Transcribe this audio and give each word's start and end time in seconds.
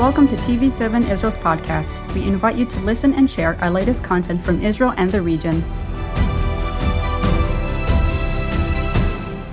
Welcome 0.00 0.26
to 0.28 0.36
TV7 0.36 1.10
Israel's 1.10 1.36
podcast. 1.36 1.92
We 2.14 2.22
invite 2.22 2.56
you 2.56 2.64
to 2.64 2.80
listen 2.80 3.12
and 3.12 3.30
share 3.30 3.54
our 3.60 3.70
latest 3.70 4.02
content 4.02 4.42
from 4.42 4.62
Israel 4.62 4.94
and 4.96 5.12
the 5.12 5.20
region. 5.20 5.62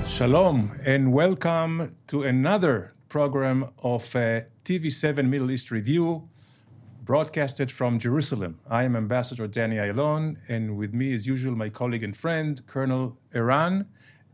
Shalom 0.05 0.71
and 0.85 1.11
welcome 1.11 1.97
to 2.07 2.23
another 2.23 2.93
program 3.09 3.71
of 3.83 4.15
uh, 4.15 4.43
TV7 4.63 5.27
Middle 5.27 5.51
East 5.51 5.69
Review, 5.69 6.29
broadcasted 7.03 7.69
from 7.69 7.99
Jerusalem. 7.99 8.61
I 8.69 8.83
am 8.83 8.95
Ambassador 8.95 9.47
Danny 9.47 9.75
Ayalon, 9.75 10.37
and 10.47 10.77
with 10.77 10.93
me, 10.93 11.13
as 11.13 11.27
usual, 11.27 11.57
my 11.57 11.67
colleague 11.67 12.03
and 12.03 12.15
friend, 12.15 12.65
Colonel 12.67 13.17
Eran 13.33 13.87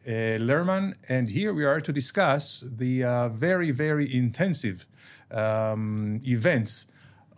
uh, 0.05 0.38
Lerman. 0.38 0.93
And 1.09 1.30
here 1.30 1.55
we 1.55 1.66
are 1.66 1.82
to 1.82 1.91
discuss 1.91 2.61
the 2.61 3.04
uh, 3.04 3.30
very, 3.30 3.71
very 3.71 4.14
intensive 4.14 4.86
um, 5.34 6.20
events 6.26 6.86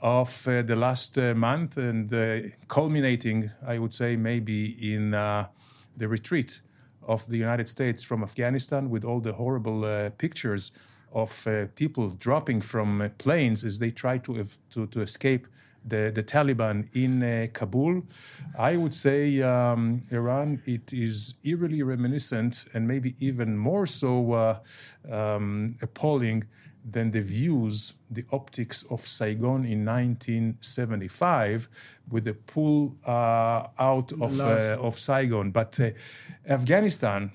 of 0.02 0.48
uh, 0.48 0.62
the 0.62 0.76
last 0.76 1.17
uh, 1.17 1.34
month 1.34 1.77
and 1.77 2.13
uh, 2.13 2.40
culminating, 2.68 3.52
I 3.66 3.80
would 3.80 3.94
say, 3.94 4.16
maybe 4.16 4.94
in 4.94 5.12
the 5.12 6.08
retreat 6.08 6.62
of 7.02 7.27
the 7.27 7.38
United 7.38 7.68
States 7.68 8.04
from 8.04 8.23
Afghanistan 8.23 8.90
with 8.90 9.05
all 9.05 9.21
the 9.21 9.34
horrible 9.34 10.12
pictures 10.18 10.71
of 11.13 11.48
people 11.76 12.09
dropping 12.09 12.62
from 12.62 13.09
planes 13.18 13.63
as 13.63 13.80
they 13.80 13.91
try 13.91 14.18
to, 14.18 14.46
to, 14.71 14.88
to 14.88 15.02
escape 15.02 15.48
the, 15.85 16.12
the 16.13 16.23
Taliban 16.23 16.88
in 16.96 17.21
uh, 17.21 17.48
Kabul. 17.54 18.04
I 18.57 18.76
would 18.77 18.93
say 18.93 19.41
um, 19.41 20.04
Eran, 20.12 20.62
it 20.66 20.91
is 20.91 21.35
eerily 21.43 21.84
reminiscent 21.84 22.66
and 22.73 22.88
maybe 22.88 23.16
even 23.20 23.57
more 23.57 23.85
so 23.85 24.34
uh, 24.34 24.59
um, 25.09 25.76
appalling 25.82 26.46
than 26.88 27.12
the 27.12 27.21
views, 27.21 27.94
the 28.12 28.23
optics 28.31 28.84
of 28.91 29.07
Saigon 29.07 29.65
in 29.65 29.84
1975 29.85 31.68
with 32.12 32.26
the 32.26 32.35
pull 32.35 32.96
uh, 33.05 33.68
out 33.79 34.12
of, 34.13 34.40
uh, 34.40 34.77
of 34.79 34.99
Saigon. 34.99 35.49
But 35.49 35.79
uh, 35.79 35.90
Afghanistan, 36.48 37.32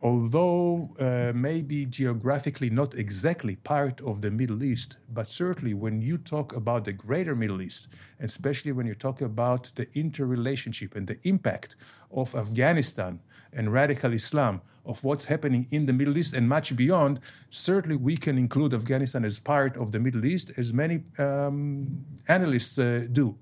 although 0.00 0.90
uh, 0.98 1.32
maybe 1.34 1.84
geographically 1.84 2.70
not 2.70 2.94
exactly 2.94 3.56
part 3.56 4.00
of 4.00 4.22
the 4.22 4.30
Middle 4.30 4.64
East, 4.64 4.96
but 5.12 5.28
certainly 5.28 5.74
when 5.74 6.00
you 6.00 6.16
talk 6.16 6.54
about 6.54 6.86
the 6.86 6.92
greater 6.92 7.36
Middle 7.36 7.60
East, 7.60 7.88
especially 8.20 8.72
when 8.72 8.86
you 8.86 8.94
talk 8.94 9.20
about 9.20 9.72
the 9.76 9.86
interrelationship 9.94 10.96
and 10.96 11.06
the 11.06 11.18
impact 11.28 11.76
of 12.10 12.34
Afghanistan 12.34 13.20
and 13.52 13.72
radical 13.72 14.14
Islam, 14.14 14.62
of 14.84 15.02
what's 15.02 15.26
happening 15.26 15.66
in 15.70 15.86
the 15.86 15.92
Middle 15.92 16.16
East 16.18 16.34
and 16.34 16.48
much 16.48 16.76
beyond, 16.76 17.20
certainly 17.50 17.96
we 17.96 18.16
can 18.16 18.36
include 18.38 18.74
Afghanistan 18.74 19.24
as 19.24 19.40
part 19.40 19.76
of 19.76 19.92
the 19.92 19.98
Middle 19.98 20.24
East, 20.24 20.58
as 20.58 20.74
many 20.74 21.04
um, 21.18 22.04
analysts 22.28 22.78
uh, 22.78 23.06
do. 23.10 23.36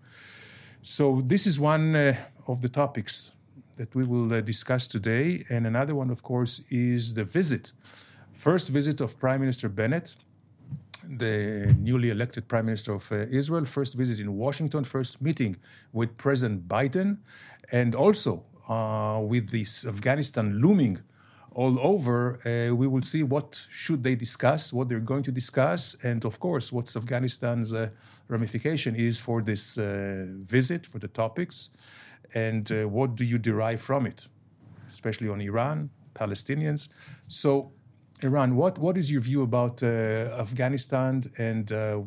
So, 0.82 1.22
this 1.24 1.46
is 1.46 1.60
one 1.60 1.94
uh, 1.94 2.16
of 2.46 2.60
the 2.60 2.68
topics 2.68 3.32
that 3.76 3.94
we 3.94 4.04
will 4.04 4.32
uh, 4.32 4.40
discuss 4.40 4.86
today. 4.86 5.44
And 5.48 5.66
another 5.66 5.94
one, 5.94 6.10
of 6.10 6.22
course, 6.22 6.64
is 6.70 7.14
the 7.14 7.24
visit. 7.24 7.72
First 8.32 8.68
visit 8.70 9.00
of 9.00 9.18
Prime 9.18 9.40
Minister 9.40 9.68
Bennett, 9.68 10.16
the 11.08 11.74
newly 11.78 12.10
elected 12.10 12.48
Prime 12.48 12.66
Minister 12.66 12.94
of 12.94 13.10
uh, 13.10 13.26
Israel, 13.30 13.64
first 13.64 13.94
visit 13.94 14.20
in 14.20 14.36
Washington, 14.36 14.84
first 14.84 15.20
meeting 15.20 15.56
with 15.92 16.16
President 16.16 16.68
Biden, 16.68 17.18
and 17.70 17.94
also 17.94 18.44
uh, 18.68 19.20
with 19.22 19.50
this 19.50 19.86
Afghanistan 19.86 20.60
looming 20.60 20.98
all 21.54 21.78
over, 21.80 22.38
uh, 22.46 22.74
we 22.74 22.86
will 22.86 23.02
see 23.02 23.22
what 23.22 23.66
should 23.68 24.02
they 24.02 24.14
discuss, 24.14 24.72
what 24.72 24.88
they're 24.88 25.00
going 25.00 25.22
to 25.24 25.32
discuss, 25.32 25.96
and 26.02 26.24
of 26.24 26.40
course, 26.40 26.72
what's 26.72 26.96
Afghanistan's 26.96 27.74
uh, 27.74 27.90
ramification 28.28 28.94
is 28.94 29.20
for 29.20 29.42
this 29.42 29.78
uh, 29.78 30.26
visit, 30.28 30.86
for 30.86 30.98
the 30.98 31.08
topics, 31.08 31.70
and 32.34 32.70
uh, 32.72 32.88
what 32.88 33.14
do 33.16 33.24
you 33.24 33.38
derive 33.38 33.80
from 33.82 34.06
it, 34.06 34.28
especially 34.90 35.28
on 35.28 35.40
Iran, 35.40 35.90
Palestinians. 36.14 36.88
So, 37.28 37.72
Eran, 38.22 38.56
what, 38.56 38.78
what 38.78 38.96
is 38.96 39.10
your 39.10 39.20
view 39.20 39.42
about 39.42 39.82
uh, 39.82 39.86
Afghanistan 40.38 41.24
and 41.38 41.72
uh, 41.72 42.02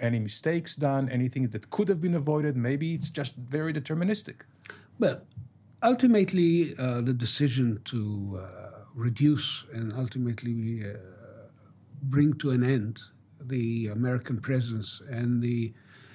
any 0.00 0.18
mistakes 0.18 0.74
done, 0.74 1.08
anything 1.10 1.48
that 1.48 1.70
could 1.70 1.88
have 1.88 2.00
been 2.00 2.14
avoided? 2.14 2.56
Maybe 2.56 2.94
it's 2.94 3.10
just 3.10 3.36
very 3.36 3.72
deterministic. 3.72 4.36
Well, 4.98 5.20
ultimately, 5.82 6.74
the 6.74 7.12
decision 7.12 7.80
to 7.84 8.40
reduce 8.98 9.64
and 9.72 9.92
ultimately 9.92 10.82
uh, 10.84 10.96
bring 12.02 12.32
to 12.34 12.50
an 12.50 12.64
end 12.64 13.00
the 13.40 13.86
American 13.86 14.40
presence 14.40 15.00
and 15.08 15.40
the 15.40 15.72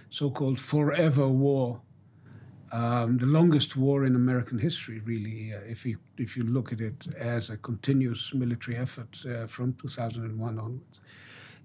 so 0.10 0.30
called 0.30 0.60
forever 0.60 1.28
war. 1.28 1.82
Um, 2.72 3.18
the 3.20 3.28
longest 3.28 3.78
war 3.78 4.04
in 4.04 4.16
American 4.16 4.58
history, 4.58 5.00
really, 5.00 5.54
uh, 5.54 5.60
if 5.66 5.86
you 5.86 5.98
if 6.18 6.36
you 6.36 6.44
look 6.44 6.74
at 6.74 6.82
it 6.82 7.08
as 7.16 7.50
a 7.50 7.58
continuous 7.58 8.34
military 8.34 8.78
effort 8.78 9.24
uh, 9.28 9.46
from 9.48 9.74
2001 9.74 10.60
onwards, 10.60 11.00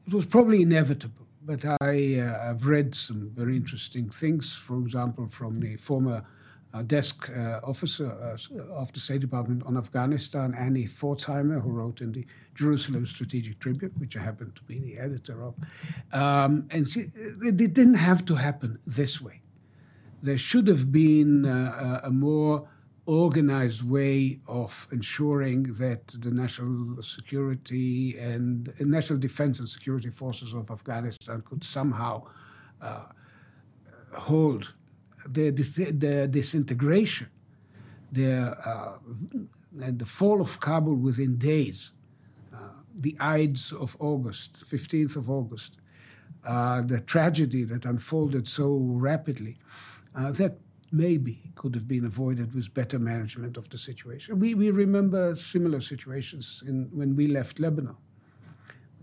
it 0.06 0.12
was 0.12 0.26
probably 0.26 0.62
inevitable. 0.62 1.26
But 1.42 1.64
I 1.80 2.20
uh, 2.20 2.46
have 2.48 2.66
read 2.66 2.94
some 2.94 3.30
very 3.34 3.56
interesting 3.56 4.10
things, 4.10 4.54
for 4.54 4.78
example, 4.78 5.28
from 5.30 5.60
the 5.60 5.76
former 5.76 6.24
uh, 6.74 6.82
desk 6.82 7.30
uh, 7.30 7.60
officer 7.62 8.10
uh, 8.10 8.62
of 8.74 8.92
the 8.92 9.00
State 9.00 9.20
Department 9.20 9.62
on 9.64 9.76
Afghanistan, 9.76 10.54
Annie 10.54 10.84
Pforzheimer, 10.84 11.62
who 11.62 11.70
wrote 11.70 12.00
in 12.00 12.12
the 12.12 12.26
Jerusalem 12.54 13.06
Strategic 13.06 13.58
Tribune, 13.58 13.92
which 13.98 14.16
I 14.16 14.20
happen 14.20 14.52
to 14.54 14.62
be 14.64 14.78
the 14.78 14.98
editor 14.98 15.42
of. 15.42 15.54
Um, 16.12 16.66
and 16.70 16.88
she, 16.88 17.06
it 17.42 17.56
didn't 17.56 17.94
have 17.94 18.24
to 18.26 18.34
happen 18.34 18.78
this 18.86 19.20
way. 19.20 19.40
There 20.20 20.38
should 20.38 20.66
have 20.68 20.90
been 20.92 21.46
uh, 21.46 22.00
a 22.04 22.10
more 22.10 22.68
organized 23.06 23.88
way 23.88 24.38
of 24.46 24.86
ensuring 24.92 25.62
that 25.62 26.08
the 26.08 26.30
national 26.30 27.02
security 27.02 28.18
and 28.18 28.68
uh, 28.68 28.72
national 28.80 29.18
defense 29.18 29.58
and 29.58 29.66
security 29.66 30.10
forces 30.10 30.52
of 30.52 30.70
Afghanistan 30.70 31.40
could 31.40 31.64
somehow 31.64 32.22
uh, 32.82 33.06
hold 34.12 34.74
the, 35.32 35.50
the 35.50 36.28
disintegration, 36.28 37.28
the, 38.12 38.56
uh, 38.64 38.98
the 39.72 40.06
fall 40.06 40.40
of 40.40 40.60
Kabul 40.60 40.96
within 40.96 41.36
days, 41.36 41.92
uh, 42.54 42.58
the 42.98 43.16
Ides 43.20 43.72
of 43.72 43.96
August, 44.00 44.64
15th 44.64 45.16
of 45.16 45.30
August, 45.30 45.78
uh, 46.46 46.80
the 46.82 47.00
tragedy 47.00 47.64
that 47.64 47.84
unfolded 47.84 48.48
so 48.48 48.78
rapidly, 48.78 49.58
uh, 50.14 50.32
that 50.32 50.58
maybe 50.90 51.42
could 51.54 51.74
have 51.74 51.86
been 51.86 52.04
avoided 52.04 52.54
with 52.54 52.72
better 52.72 52.98
management 52.98 53.56
of 53.56 53.68
the 53.68 53.76
situation. 53.76 54.38
We, 54.38 54.54
we 54.54 54.70
remember 54.70 55.34
similar 55.36 55.80
situations 55.80 56.62
in, 56.66 56.88
when 56.92 57.14
we 57.14 57.26
left 57.26 57.60
Lebanon. 57.60 57.96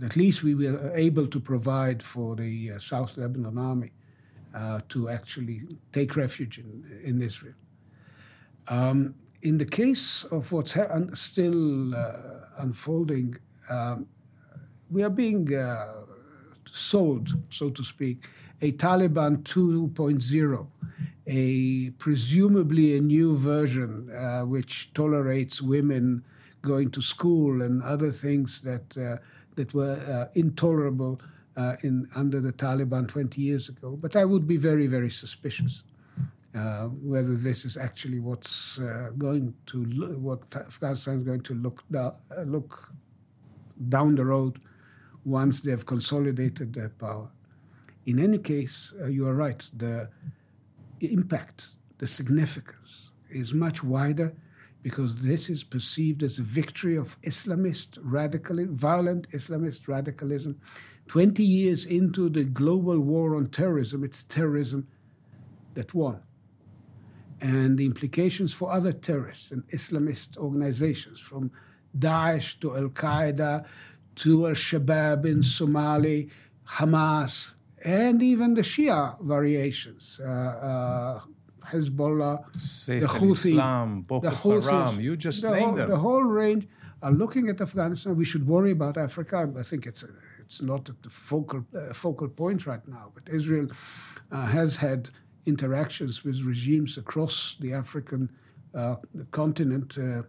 At 0.04 0.16
least 0.16 0.44
we 0.44 0.56
were 0.56 0.92
able 0.96 1.28
to 1.28 1.40
provide 1.40 2.02
for 2.04 2.36
the 2.36 2.72
uh, 2.72 2.80
South 2.80 3.18
Lebanon 3.18 3.58
army 3.58 3.92
uh, 4.56 4.80
to 4.90 5.10
actually 5.10 5.64
take 5.92 6.16
refuge 6.16 6.58
in, 6.58 6.84
in 7.04 7.22
Israel. 7.22 7.56
Um, 8.68 9.16
in 9.42 9.58
the 9.58 9.66
case 9.66 10.24
of 10.32 10.52
what's 10.52 10.74
ha- 10.74 11.00
still 11.14 11.94
uh, 11.96 12.14
unfolding, 12.58 13.38
um, 13.70 14.08
we 14.90 15.04
are 15.04 15.10
being 15.10 15.54
uh, 15.54 15.94
sold, 16.72 17.30
so 17.50 17.70
to 17.70 17.84
speak, 17.84 18.26
a 18.62 18.72
Taliban 18.72 19.44
2.0, 19.44 20.68
a 21.28 21.90
presumably 21.92 22.98
a 22.98 23.02
new 23.02 23.36
version 23.36 24.10
uh, 24.12 24.42
which 24.46 24.94
tolerates 24.94 25.62
women 25.62 26.24
going 26.62 26.90
to 26.92 27.02
school 27.02 27.62
and 27.62 27.84
other 27.84 28.12
things 28.12 28.62
that 28.62 28.98
uh, 28.98 29.18
that 29.56 29.74
were 29.74 29.94
uh, 29.94 30.32
intolerable 30.34 31.20
uh, 31.58 31.76
in 31.84 32.08
under 32.16 32.40
the 32.40 32.54
Taliban 32.54 33.08
20 33.08 33.42
years 33.42 33.70
ago. 33.70 33.98
But 34.00 34.16
I 34.16 34.26
would 34.26 34.48
be 34.48 34.58
very, 34.58 34.88
very 34.88 35.10
suspicious 35.10 35.84
uh, 36.56 36.86
whether 36.86 37.36
this 37.36 37.66
is 37.66 37.76
actually 37.76 38.20
what's 38.20 38.80
uh, 38.80 39.10
going 39.18 39.54
to 39.66 39.86
lo- 39.86 40.18
what 40.18 40.56
Afghanistan 40.56 41.20
is 41.20 41.26
going 41.26 41.42
to 41.42 41.54
look 41.54 41.84
da- 41.92 42.14
uh, 42.36 42.44
look 42.44 42.94
down 43.90 44.16
the 44.16 44.26
road 44.26 44.60
once 45.26 45.62
they 45.62 45.72
have 45.72 45.86
consolidated 45.86 46.74
their 46.74 46.90
power. 46.90 47.30
In 48.06 48.20
any 48.20 48.38
case, 48.38 48.94
uh, 49.02 49.08
you 49.08 49.28
are 49.28 49.36
right. 49.36 49.70
The 49.76 50.10
impact, 51.02 51.76
the 51.98 52.08
significance, 52.08 53.12
is 53.30 53.54
much 53.54 53.84
wider 53.84 54.34
because 54.82 55.24
this 55.24 55.50
is 55.50 55.64
perceived 55.64 56.22
as 56.24 56.38
a 56.40 56.44
victory 56.44 56.96
of 56.96 57.20
Islamist 57.24 57.98
radical, 58.02 58.64
violent 58.70 59.28
Islamist 59.32 59.88
radicalism 59.88 60.62
20 61.08 61.44
years 61.44 61.86
into 61.86 62.30
the 62.30 62.44
global 62.44 63.00
war 63.00 63.36
on 63.36 63.48
terrorism, 63.48 64.04
it's 64.04 64.24
terrorism 64.24 64.88
that 65.76 65.94
won. 65.94 66.22
And 67.42 67.78
the 67.78 67.86
implications 67.86 68.54
for 68.54 68.72
other 68.72 68.92
terrorists 68.92 69.52
and 69.52 69.68
Islamist 69.68 70.38
organizations, 70.38 71.20
from 71.20 71.52
Daesh 71.98 72.60
to 72.62 72.76
Al 72.76 72.90
Qaeda 72.90 73.66
to 74.16 74.48
Al 74.48 74.54
Shabaab 74.54 75.26
in 75.26 75.40
Somalia, 75.42 76.30
Hamas, 76.68 77.52
and 77.84 78.22
even 78.24 78.54
the 78.56 78.62
Shia 78.62 79.22
variations. 79.22 80.20
Uh, 80.24 80.28
uh, 80.28 81.20
Hezbollah, 81.66 82.46
Saif 82.58 83.00
the 83.00 83.06
Houthi, 83.08 83.58
al-Islam, 83.58 84.02
Boko 84.02 84.30
the 84.30 84.36
Houthis, 84.36 84.70
Haram, 84.70 85.00
you 85.00 85.18
just 85.18 85.42
the 85.42 85.50
named 85.50 85.64
whole, 85.64 85.76
them. 85.76 85.90
The 85.90 85.98
whole 85.98 86.24
range 86.24 86.68
are 87.02 87.12
looking 87.12 87.50
at 87.50 87.60
Afghanistan. 87.60 88.16
We 88.16 88.26
should 88.26 88.48
worry 88.48 88.72
about 88.72 88.98
Africa. 88.98 89.52
I 89.58 89.64
think 89.64 89.88
it's 89.88 90.04
a, 90.04 90.10
it's 90.46 90.62
not 90.62 90.90
at 90.90 91.02
the 91.04 91.10
focal 91.10 91.66
uh, 91.76 91.94
focal 91.94 92.28
point 92.28 92.66
right 92.66 92.88
now. 92.88 93.12
But 93.14 93.34
Israel 93.34 93.68
uh, 94.32 94.46
has 94.46 94.78
had 94.78 95.10
interactions 95.46 96.24
with 96.24 96.42
regimes 96.44 96.98
across 96.98 97.56
the 97.60 97.74
African 97.74 98.30
uh, 98.74 98.96
continent. 99.32 99.98
Uh, 99.98 100.24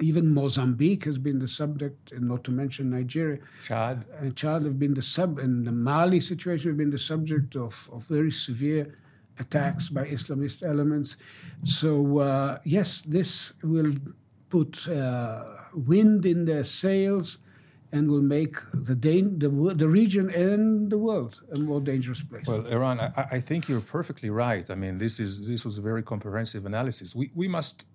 even 0.00 0.32
Mozambique 0.32 1.04
has 1.04 1.18
been 1.18 1.38
the 1.38 1.48
subject, 1.48 2.12
and 2.12 2.26
not 2.28 2.44
to 2.44 2.50
mention 2.50 2.90
Nigeria. 2.90 3.38
Chad. 3.64 4.06
And 4.18 4.34
Chad 4.34 4.62
have 4.62 4.78
been 4.78 4.94
the 4.94 5.02
sub, 5.02 5.38
and 5.38 5.66
the 5.66 5.72
Mali 5.72 6.20
situation 6.20 6.70
have 6.70 6.78
been 6.78 6.90
the 6.90 6.98
subject 6.98 7.54
of, 7.56 7.88
of 7.92 8.04
very 8.04 8.32
severe 8.32 8.98
attacks 9.38 9.88
by 9.90 10.06
Islamist 10.06 10.62
elements. 10.62 11.16
So, 11.64 12.18
uh, 12.18 12.58
yes, 12.64 13.02
this 13.02 13.52
will 13.62 13.94
put 14.50 14.88
uh, 14.88 15.44
wind 15.74 16.26
in 16.26 16.46
their 16.46 16.64
sails 16.64 17.38
and 17.92 18.10
will 18.10 18.22
make 18.22 18.54
the, 18.72 18.94
the, 18.94 19.74
the 19.74 19.88
region 19.88 20.30
and 20.30 20.90
the 20.90 20.98
world 20.98 21.42
a 21.52 21.58
more 21.58 21.80
dangerous 21.80 22.22
place. 22.22 22.46
Well, 22.46 22.66
Eran, 22.66 22.98
I, 23.00 23.10
I 23.32 23.40
think 23.40 23.68
you're 23.68 23.86
perfectly 23.98 24.30
right. 24.30 24.68
I 24.70 24.74
mean, 24.74 24.98
this 24.98 25.20
is 25.20 25.46
this 25.46 25.64
was 25.64 25.78
a 25.78 25.82
very 25.82 26.02
comprehensive 26.02 26.64
analysis. 26.66 27.14
We 27.14 27.30
we 27.34 27.48
must 27.48 27.86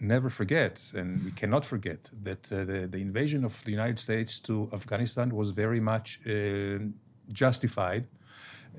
never 0.00 0.30
forget, 0.30 0.74
and 0.94 1.22
we 1.24 1.32
cannot 1.32 1.66
forget 1.66 2.10
that 2.22 2.50
uh, 2.50 2.64
the 2.64 2.88
the 2.94 3.00
invasion 3.08 3.44
of 3.44 3.62
the 3.64 3.72
United 3.72 3.98
States 3.98 4.40
to 4.40 4.70
Afghanistan 4.72 5.28
was 5.40 5.50
very 5.50 5.80
much 5.80 6.08
uh, 6.26 6.78
justified 7.32 8.04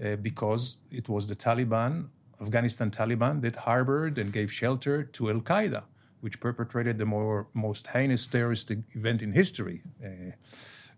uh, 0.04 0.16
because 0.16 0.78
it 0.90 1.08
was 1.08 1.28
the 1.28 1.36
Taliban, 1.36 2.08
Afghanistan 2.42 2.90
Taliban, 2.90 3.42
that 3.42 3.56
harbored 3.68 4.18
and 4.18 4.34
gave 4.34 4.52
shelter 4.52 5.04
to 5.04 5.30
Al 5.30 5.42
Qaeda, 5.42 5.84
which 6.22 6.40
perpetrated 6.40 6.98
the 6.98 7.06
more 7.06 7.48
most 7.54 7.88
heinous 7.88 8.28
terrorist 8.28 8.72
event 8.72 9.22
in 9.22 9.34
history. 9.34 9.82
Uh, 10.04 10.32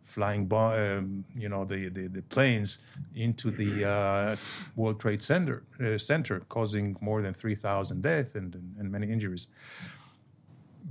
flying, 0.04 0.46
bo- 0.46 0.98
um, 0.98 1.25
you 1.36 1.50
know, 1.50 1.64
the, 1.66 1.90
the, 1.90 2.08
the 2.08 2.22
planes 2.22 2.80
into 3.16 3.50
the 3.50 3.90
uh, 3.90 4.36
World 4.75 5.00
Trade 5.00 5.22
Center, 5.22 5.64
uh, 5.84 5.98
Center, 5.98 6.42
causing 6.50 6.98
more 7.02 7.22
than 7.22 7.34
3,000 7.34 8.02
deaths 8.02 8.36
and, 8.36 8.54
and, 8.54 8.75
and 8.78 8.92
many 8.92 9.08
injuries. 9.08 9.48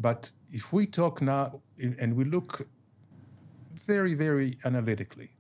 But 0.01 0.31
if 0.51 0.73
we 0.73 0.87
talk 0.87 1.21
now 1.21 1.61
in, 1.77 1.95
and 2.01 2.17
we 2.17 2.25
look 2.25 2.67
very, 3.87 4.15
very 4.15 4.57
analytically, 4.65 5.31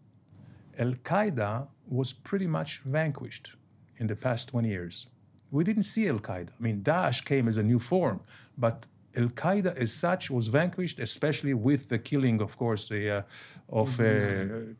Al 0.78 0.92
Qaeda 0.92 1.68
was 1.88 2.12
pretty 2.12 2.46
much 2.46 2.80
vanquished 2.84 3.52
in 3.96 4.06
the 4.06 4.16
past 4.16 4.48
20 4.48 4.68
years. 4.68 5.06
We 5.52 5.62
didn't 5.64 5.88
see 5.94 6.08
Al 6.08 6.18
Qaeda. 6.18 6.50
I 6.58 6.62
mean, 6.66 6.82
Daesh 6.82 7.24
came 7.24 7.46
as 7.46 7.58
a 7.58 7.62
new 7.62 7.78
form, 7.78 8.20
but 8.56 8.86
Al 9.16 9.28
Qaeda 9.28 9.76
as 9.76 9.92
such 9.92 10.30
was 10.30 10.48
vanquished, 10.48 10.98
especially 10.98 11.54
with 11.54 11.90
the 11.90 11.98
killing, 11.98 12.40
of 12.40 12.56
course, 12.56 12.88
the, 12.88 13.02
uh, 13.18 13.22
of 13.68 14.00
uh, 14.00 14.04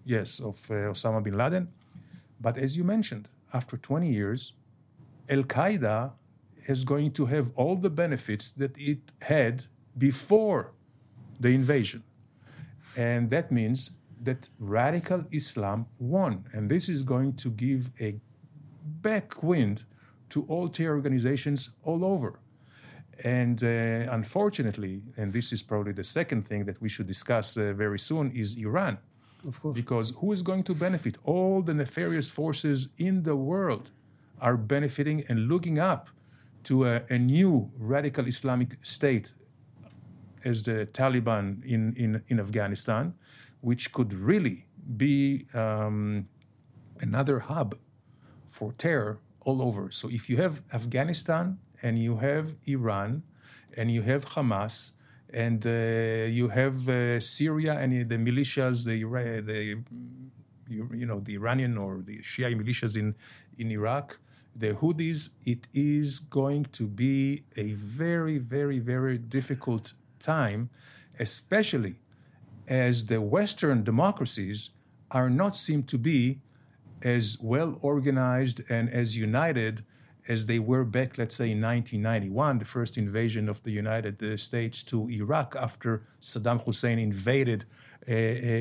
yes 0.05 0.41
of 0.41 0.57
uh, 0.71 0.93
Osama 0.95 1.23
bin 1.23 1.37
Laden. 1.37 1.69
But 2.41 2.57
as 2.57 2.77
you 2.77 2.85
mentioned, 2.85 3.29
after 3.53 3.77
20 3.77 4.09
years, 4.09 4.55
Al 5.29 5.43
Qaeda 5.43 6.13
is 6.67 6.85
going 6.85 7.11
to 7.13 7.27
have 7.27 7.51
all 7.55 7.77
the 7.77 7.91
benefits 7.91 8.51
that 8.53 8.75
it 8.79 9.01
had 9.21 9.65
before 9.99 10.73
the 11.39 11.51
invasion. 11.51 12.03
And 12.97 13.31
that 13.31 13.53
means 13.53 13.91
that 14.23 14.49
radical 14.59 15.25
Islam 15.33 15.87
won. 15.99 16.45
And 16.53 16.71
this 16.71 16.89
is 16.89 17.03
going 17.03 17.35
to 17.35 17.51
give 17.51 17.91
a 18.01 18.21
backwind 19.03 19.85
to 20.33 20.39
all 20.49 20.69
terror 20.69 20.97
organizations 20.97 21.61
all 21.85 22.05
over. 22.05 22.31
And 23.25 23.63
uh, 23.63 23.69
unfortunately, 24.19 25.03
and 25.19 25.33
this 25.33 25.53
is 25.53 25.63
probably 25.63 25.93
the 25.93 26.09
second 26.19 26.43
thing 26.47 26.65
that 26.65 26.81
we 26.81 26.89
should 26.89 27.07
discuss 27.07 27.57
uh, 27.57 27.73
very 27.75 27.99
soon, 27.99 28.33
is 28.43 28.57
Iran. 28.57 28.95
of 29.47 29.61
course. 29.61 29.75
Because 29.83 30.07
who 30.21 30.33
is 30.33 30.43
going 30.43 30.65
to 30.65 30.75
benefit? 30.75 31.19
All 31.25 31.63
the 31.63 31.75
nefarious 31.75 32.31
forces 32.31 32.79
in 32.97 33.23
the 33.23 33.37
world 33.37 33.91
are 34.41 34.57
benefiting 34.57 35.19
and 35.29 35.49
looking 35.53 35.79
up 35.79 36.09
to 36.65 36.75
a, 36.87 37.03
a 37.11 37.19
new 37.19 37.71
radical 37.79 38.27
Islamic 38.27 38.71
state 38.83 39.33
as 40.45 40.63
the 40.63 40.87
Taliban 40.87 41.45
in, 41.65 41.93
in, 42.05 42.23
in 42.29 42.41
Afghanistan, 42.41 43.15
which 43.61 43.93
could 43.93 44.13
really 44.15 44.67
be 44.97 45.45
um, 45.55 46.27
another 47.01 47.41
hub 47.41 47.77
for 48.49 48.73
terror 48.73 49.21
all 49.45 49.63
over. 49.63 49.91
So 49.91 50.09
if 50.09 50.29
you 50.31 50.37
have 50.39 50.63
Afghanistan 50.73 51.59
and 51.83 51.99
you 51.99 52.17
have 52.17 52.55
Iran 52.67 53.23
and 53.77 53.91
you 53.91 54.03
have 54.03 54.25
Hamas 54.35 54.93
and 55.33 55.67
uh, 55.67 55.71
you 56.29 56.49
have 56.49 56.89
uh, 56.89 57.19
Syria 57.21 57.75
and 57.79 58.09
the 58.09 58.19
militias, 58.19 58.87
the, 58.87 59.03
the 59.43 59.83
you, 60.69 61.07
know 61.07 61.21
the 61.21 61.35
Iranian 61.35 61.79
or 61.79 62.03
the 62.03 62.19
Shia 62.19 62.55
militias 62.55 62.97
in 62.97 63.15
in 63.59 63.71
Iraq, 63.71 64.19
the 64.55 64.73
Houthis, 64.75 65.31
it 65.45 65.67
is 65.73 66.19
going 66.19 66.65
to 66.73 66.87
be 66.87 67.43
a 67.57 67.73
very 67.73 68.39
very 68.39 68.79
very 68.79 69.19
difficult 69.19 69.95
time, 70.19 70.71
especially 71.19 71.97
as 72.69 73.07
the 73.07 73.21
Western 73.21 73.83
democracies 73.85 74.71
are 75.11 75.29
not 75.29 75.57
seem 75.57 75.83
to 75.83 75.99
be 75.99 76.41
as 77.05 77.39
well 77.41 77.79
organized 77.83 78.61
and 78.71 78.89
as 78.89 79.17
united 79.17 79.85
as 80.29 80.47
they 80.47 80.59
were 80.59 80.85
back, 80.85 81.19
let's 81.19 81.35
say, 81.35 81.51
in 81.51 81.61
1991, 81.61 82.59
the 82.59 82.65
first 82.65 82.97
invasion 82.97 83.49
of 83.49 83.63
the 83.65 83.73
United 83.73 84.23
uh, 84.23 84.37
States 84.37 84.83
to 84.85 85.09
Iraq 85.11 85.57
after 85.59 86.03
Saddam 86.21 86.63
Hussein 86.65 86.99
invaded 86.99 87.65
uh, 88.09 88.13
uh, 88.13 88.15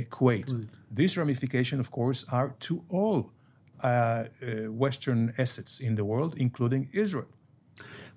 Kuwait. 0.09 0.67
These 0.89 1.17
ramifications, 1.17 1.79
of 1.79 1.91
course, 1.91 2.25
are 2.31 2.55
to 2.61 2.83
all 2.89 3.31
uh, 3.83 3.87
uh, 3.87 4.71
Western 4.71 5.31
assets 5.37 5.79
in 5.79 5.95
the 5.95 6.05
world, 6.05 6.35
including 6.37 6.89
Israel. 6.93 7.27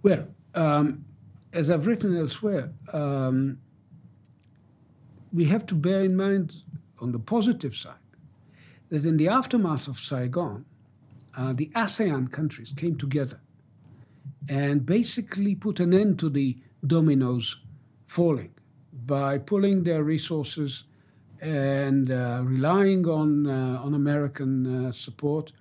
Well, 0.02 0.28
um, 0.54 1.04
as 1.52 1.70
I've 1.70 1.86
written 1.86 2.16
elsewhere, 2.16 2.72
um, 2.92 3.58
we 5.32 5.46
have 5.46 5.66
to 5.66 5.74
bear 5.74 6.00
in 6.04 6.16
mind, 6.16 6.62
on 7.00 7.12
the 7.12 7.18
positive 7.18 7.74
side, 7.74 8.03
that 8.94 9.04
in 9.04 9.16
the 9.16 9.26
aftermath 9.28 9.88
of 9.88 9.98
Saigon, 9.98 10.64
uh, 11.36 11.52
the 11.52 11.68
ASEAN 11.74 12.30
countries 12.30 12.72
came 12.76 12.96
together 12.96 13.40
and 14.48 14.86
basically 14.86 15.56
put 15.56 15.80
an 15.80 15.92
end 15.92 16.16
to 16.20 16.30
the 16.30 16.56
dominoes 16.86 17.56
falling 18.06 18.54
by 18.92 19.38
pulling 19.38 19.82
their 19.82 20.04
resources 20.04 20.84
and 21.40 22.12
uh, 22.12 22.42
relying 22.44 23.04
on 23.08 23.48
uh, 23.48 23.80
on 23.82 23.94
American 23.94 24.52
uh, 24.86 24.92
support. 24.92 25.52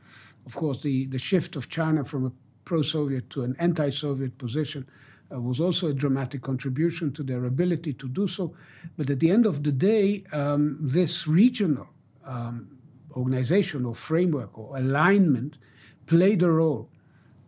Of 0.46 0.56
course, 0.56 0.82
the, 0.82 1.08
the 1.08 1.18
shift 1.18 1.56
of 1.56 1.70
China 1.70 2.04
from 2.04 2.25
a 2.25 2.32
pro-Soviet 2.66 3.32
to 3.32 3.44
an 3.44 3.56
anti-Soviet 3.58 4.38
position 4.38 4.86
uh, 5.34 5.42
was 5.42 5.60
also 5.60 5.88
a 5.88 5.94
dramatic 5.94 6.42
contribution 6.44 7.12
to 7.13 7.24
their 7.24 7.46
ability 7.46 7.94
to 7.94 8.08
do 8.08 8.28
so. 8.28 8.54
But 8.96 9.10
at 9.10 9.20
the 9.20 9.32
end 9.32 9.46
of 9.46 9.63
the 9.63 9.72
day, 9.72 10.24
um, 10.34 10.78
this 10.80 11.28
regional 11.28 11.88
um, 12.25 12.74
organizational 13.15 13.93
framework 13.93 14.58
or 14.58 14.77
alignment 14.77 15.58
played 16.05 16.41
a 16.43 16.51
role 16.51 16.89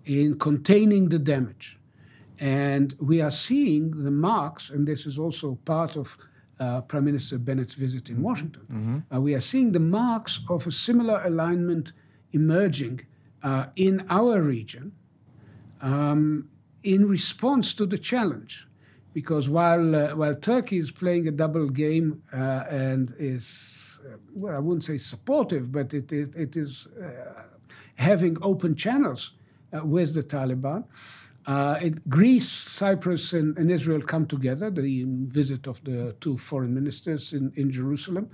in 0.06 0.38
containing 0.38 1.10
the 1.10 1.20
damage. 1.20 1.78
And 2.40 2.94
we 3.00 3.22
are 3.22 3.32
seeing 3.32 4.04
the 4.04 4.12
marks, 4.12 4.70
and 4.70 4.88
this 4.88 5.06
is 5.06 5.18
also 5.18 5.58
part 5.66 5.96
of 5.96 6.18
uh, 6.60 6.82
Prime 6.82 7.06
Minister 7.06 7.38
Bennett's 7.38 7.74
visit 7.74 8.10
in 8.10 8.22
Washington. 8.22 9.04
Uh, 9.14 9.22
we 9.22 9.34
are 9.34 9.40
seeing 9.42 9.72
the 9.72 9.80
marks 9.80 10.40
of 10.50 10.68
a 10.68 10.72
similar 10.72 11.22
alignment 11.26 11.92
emerging 12.32 13.02
uh, 13.44 13.68
in 13.76 14.06
our 14.10 14.42
region 14.42 14.92
um, 15.82 16.50
in 16.84 17.08
response 17.08 17.74
to 17.74 17.86
the 17.86 17.98
challenge. 17.98 18.68
Because 19.14 19.50
while, 19.50 19.96
uh, 19.96 20.16
while 20.16 20.36
Turkey 20.36 20.78
is 20.78 20.92
playing 20.92 21.28
a 21.28 21.32
double 21.32 21.70
game 21.70 22.22
uh, 22.34 22.64
and 22.70 23.14
is, 23.18 23.44
well, 24.34 24.56
I 24.56 24.60
wouldn't 24.60 24.84
say 24.84 24.98
supportive, 24.98 25.72
but 25.72 25.94
it, 25.94 26.12
it, 26.12 26.36
it 26.36 26.56
is 26.56 26.88
uh, 26.88 27.44
having 27.96 28.38
open 28.42 28.76
channels 28.76 29.32
uh, 29.74 29.86
with 29.86 30.14
the 30.14 30.24
Taliban. 30.24 30.86
Uh, 31.48 31.78
it, 31.82 32.10
Greece, 32.10 32.50
Cyprus, 32.50 33.34
and, 33.34 33.56
and, 33.58 33.70
Israel 33.70 34.02
come 34.02 34.26
together, 34.26 34.72
the 34.72 35.06
visit 35.08 35.68
of 35.68 35.84
the 35.84 36.16
two 36.20 36.38
foreign 36.38 36.74
ministers 36.74 37.34
in, 37.34 37.52
in 37.56 37.70
Jerusalem. 37.70 38.32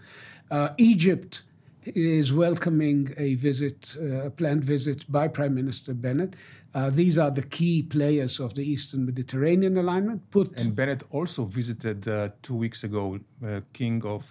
Uh, 0.50 0.70
Egypt 0.78 1.42
is 1.84 2.32
welcoming 2.32 3.14
a 3.18 3.36
visit, 3.36 3.96
uh, 4.00 4.28
a 4.28 4.30
planned 4.30 4.64
visit 4.64 5.12
by 5.12 5.28
Prime 5.28 5.54
Minister 5.54 5.94
Bennett. 5.94 6.36
Uh, 6.74 6.90
these 6.90 7.18
are 7.20 7.32
the 7.32 7.44
key 7.44 7.84
players 7.84 8.40
of 8.40 8.54
the 8.56 8.64
Eastern 8.64 9.06
Mediterranean 9.06 9.78
alignment. 9.78 10.30
Put 10.32 10.58
and 10.58 10.74
Bennett 10.74 11.04
also 11.12 11.44
visited 11.44 12.08
uh, 12.08 12.30
two 12.42 12.56
weeks 12.56 12.84
ago 12.84 13.20
King 13.74 14.02
of 14.06 14.24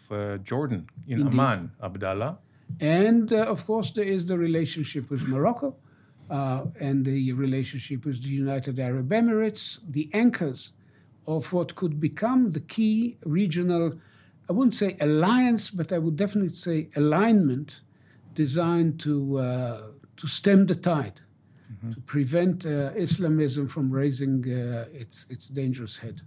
Jordan 0.43 0.89
in 1.07 1.21
Indeed. 1.21 1.41
Amman, 1.41 1.73
Abdallah 1.83 2.39
And 2.79 3.33
uh, 3.33 3.45
of 3.45 3.67
course, 3.67 3.91
there 3.91 4.05
is 4.05 4.27
the 4.27 4.39
relationship 4.39 5.11
with 5.11 5.27
Morocco 5.27 5.77
uh, 6.31 6.65
and 6.81 7.05
the 7.05 7.33
relationship 7.33 8.05
with 8.05 8.23
the 8.23 8.29
United 8.29 8.79
Arab 8.79 9.09
Emirates, 9.11 9.79
the 9.89 10.09
anchors 10.13 10.73
of 11.27 11.53
what 11.53 11.75
could 11.75 12.01
become 12.01 12.53
the 12.53 12.61
key 12.61 13.19
regional, 13.25 13.99
I 14.49 14.53
wouldn't 14.53 14.75
say 14.75 14.97
alliance, 15.01 15.71
but 15.71 15.93
I 15.93 15.99
would 15.99 16.17
definitely 16.17 16.51
say 16.51 16.89
alignment 16.97 17.81
designed 18.35 19.01
to, 19.01 19.39
uh, 19.39 19.83
to 20.17 20.27
stem 20.27 20.67
the 20.67 20.75
tide, 20.75 21.21
mm-hmm. 21.81 21.93
to 21.93 22.01
prevent 22.03 22.67
uh, 22.67 22.91
Islamism 22.95 23.69
from 23.69 23.91
raising 23.91 24.45
uh, 24.45 24.87
its, 24.93 25.27
its 25.29 25.49
dangerous 25.49 25.99
head. 25.99 26.23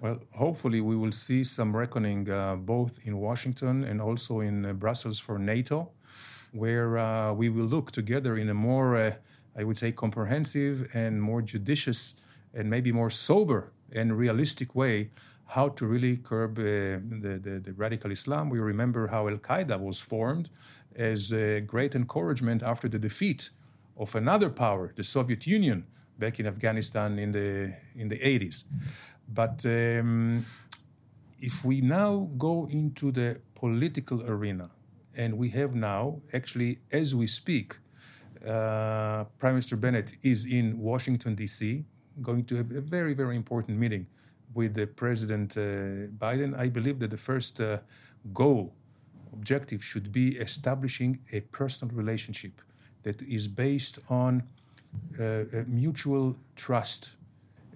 Well, 0.00 0.20
hopefully, 0.36 0.80
we 0.80 0.94
will 0.94 1.12
see 1.12 1.42
some 1.42 1.74
reckoning 1.74 2.30
uh, 2.30 2.56
both 2.56 2.98
in 3.06 3.16
Washington 3.18 3.82
and 3.82 4.00
also 4.00 4.40
in 4.40 4.66
uh, 4.66 4.72
Brussels 4.74 5.18
for 5.18 5.38
NATO, 5.38 5.90
where 6.52 6.98
uh, 6.98 7.32
we 7.32 7.48
will 7.48 7.64
look 7.64 7.90
together 7.92 8.36
in 8.36 8.48
a 8.50 8.54
more, 8.54 8.96
uh, 8.96 9.14
I 9.56 9.64
would 9.64 9.78
say, 9.78 9.92
comprehensive 9.92 10.90
and 10.94 11.22
more 11.22 11.40
judicious 11.40 12.20
and 12.52 12.68
maybe 12.68 12.92
more 12.92 13.10
sober 13.10 13.72
and 13.92 14.18
realistic 14.18 14.74
way 14.74 15.10
how 15.46 15.68
to 15.68 15.86
really 15.86 16.16
curb 16.16 16.58
uh, 16.58 16.62
the, 16.62 17.40
the, 17.42 17.60
the, 17.60 17.72
radical 17.72 18.10
Islam. 18.10 18.50
We 18.50 18.58
remember 18.58 19.06
how 19.06 19.28
Al 19.28 19.38
Qaeda 19.38 19.80
was 19.80 20.00
formed 20.00 20.50
as 20.94 21.32
a 21.32 21.60
great 21.60 21.94
encouragement 21.94 22.62
after 22.62 22.88
the 22.88 22.98
defeat 22.98 23.50
of 23.96 24.14
another 24.14 24.50
power, 24.50 24.92
the 24.96 25.04
Soviet 25.04 25.46
Union, 25.46 25.86
back 26.18 26.40
in 26.40 26.46
Afghanistan 26.46 27.18
in 27.18 27.32
the, 27.32 27.74
in 27.94 28.08
the 28.08 28.18
80s. 28.18 28.64
But 29.28 29.64
um, 29.66 30.46
if 31.40 31.64
we 31.64 31.80
now 31.80 32.30
go 32.38 32.66
into 32.70 33.12
the 33.12 33.40
political 33.54 34.22
arena, 34.22 34.70
and 35.16 35.38
we 35.38 35.48
have 35.50 35.74
now, 35.74 36.20
actually, 36.32 36.78
as 36.92 37.14
we 37.14 37.26
speak, 37.26 37.78
uh, 38.46 39.24
Prime 39.38 39.54
Minister 39.54 39.76
Bennett 39.76 40.12
is 40.22 40.44
in 40.44 40.78
Washington, 40.78 41.34
D.C., 41.34 41.84
going 42.22 42.44
to 42.44 42.56
have 42.56 42.70
a 42.70 42.80
very, 42.80 43.14
very 43.14 43.36
important 43.36 43.78
meeting 43.78 44.06
with 44.54 44.74
the 44.74 44.86
President 44.86 45.56
uh, 45.56 45.60
Biden. 46.18 46.58
I 46.58 46.68
believe 46.68 46.98
that 47.00 47.10
the 47.10 47.16
first 47.16 47.60
uh, 47.60 47.78
goal, 48.32 48.74
objective, 49.32 49.82
should 49.82 50.12
be 50.12 50.36
establishing 50.36 51.18
a 51.32 51.40
personal 51.40 51.94
relationship 51.94 52.60
that 53.06 53.22
is 53.22 53.46
based 53.46 53.96
on 54.10 54.32
uh, 55.20 55.44
mutual 55.84 56.26
trust 56.64 57.00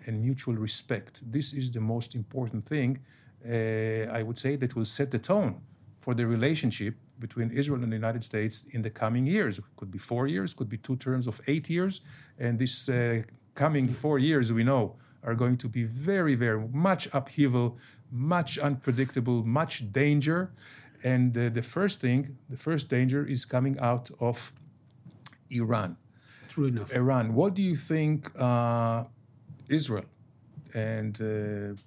and 0.06 0.14
mutual 0.28 0.56
respect. 0.68 1.12
This 1.36 1.52
is 1.60 1.70
the 1.70 1.80
most 1.94 2.10
important 2.22 2.62
thing, 2.72 2.90
uh, 2.98 4.18
I 4.18 4.20
would 4.26 4.38
say, 4.44 4.56
that 4.56 4.74
will 4.76 4.90
set 4.98 5.08
the 5.16 5.22
tone 5.32 5.52
for 6.04 6.12
the 6.14 6.26
relationship 6.26 6.94
between 7.24 7.48
Israel 7.60 7.80
and 7.84 7.92
the 7.92 8.00
United 8.04 8.24
States 8.24 8.56
in 8.74 8.80
the 8.82 8.90
coming 9.02 9.24
years. 9.36 9.58
It 9.58 9.64
could 9.78 9.92
be 9.96 10.02
four 10.12 10.26
years, 10.26 10.48
could 10.58 10.72
be 10.76 10.80
two 10.88 10.96
terms 10.96 11.26
of 11.28 11.40
eight 11.52 11.66
years. 11.76 12.00
And 12.44 12.58
this 12.58 12.88
uh, 12.88 13.22
coming 13.54 13.86
four 14.04 14.18
years, 14.18 14.46
we 14.58 14.64
know, 14.64 14.96
are 15.22 15.36
going 15.42 15.58
to 15.58 15.68
be 15.68 15.84
very, 15.84 16.34
very 16.34 16.60
much 16.88 17.02
upheaval, 17.18 17.68
much 18.10 18.58
unpredictable, 18.58 19.38
much 19.44 19.74
danger. 19.92 20.40
And 21.04 21.36
uh, 21.36 21.50
the 21.58 21.62
first 21.62 22.00
thing, 22.00 22.20
the 22.48 22.56
first 22.56 22.90
danger 22.96 23.22
is 23.34 23.44
coming 23.44 23.78
out 23.78 24.10
of 24.18 24.52
Iran. 25.50 25.96
True 26.48 26.66
enough. 26.66 26.92
Eran. 26.92 27.34
What 27.34 27.54
do 27.54 27.62
you 27.62 27.76
think 27.76 28.28
uh, 28.38 29.04
Israel 29.68 30.06
and 30.74 31.20
uh, 31.20 31.80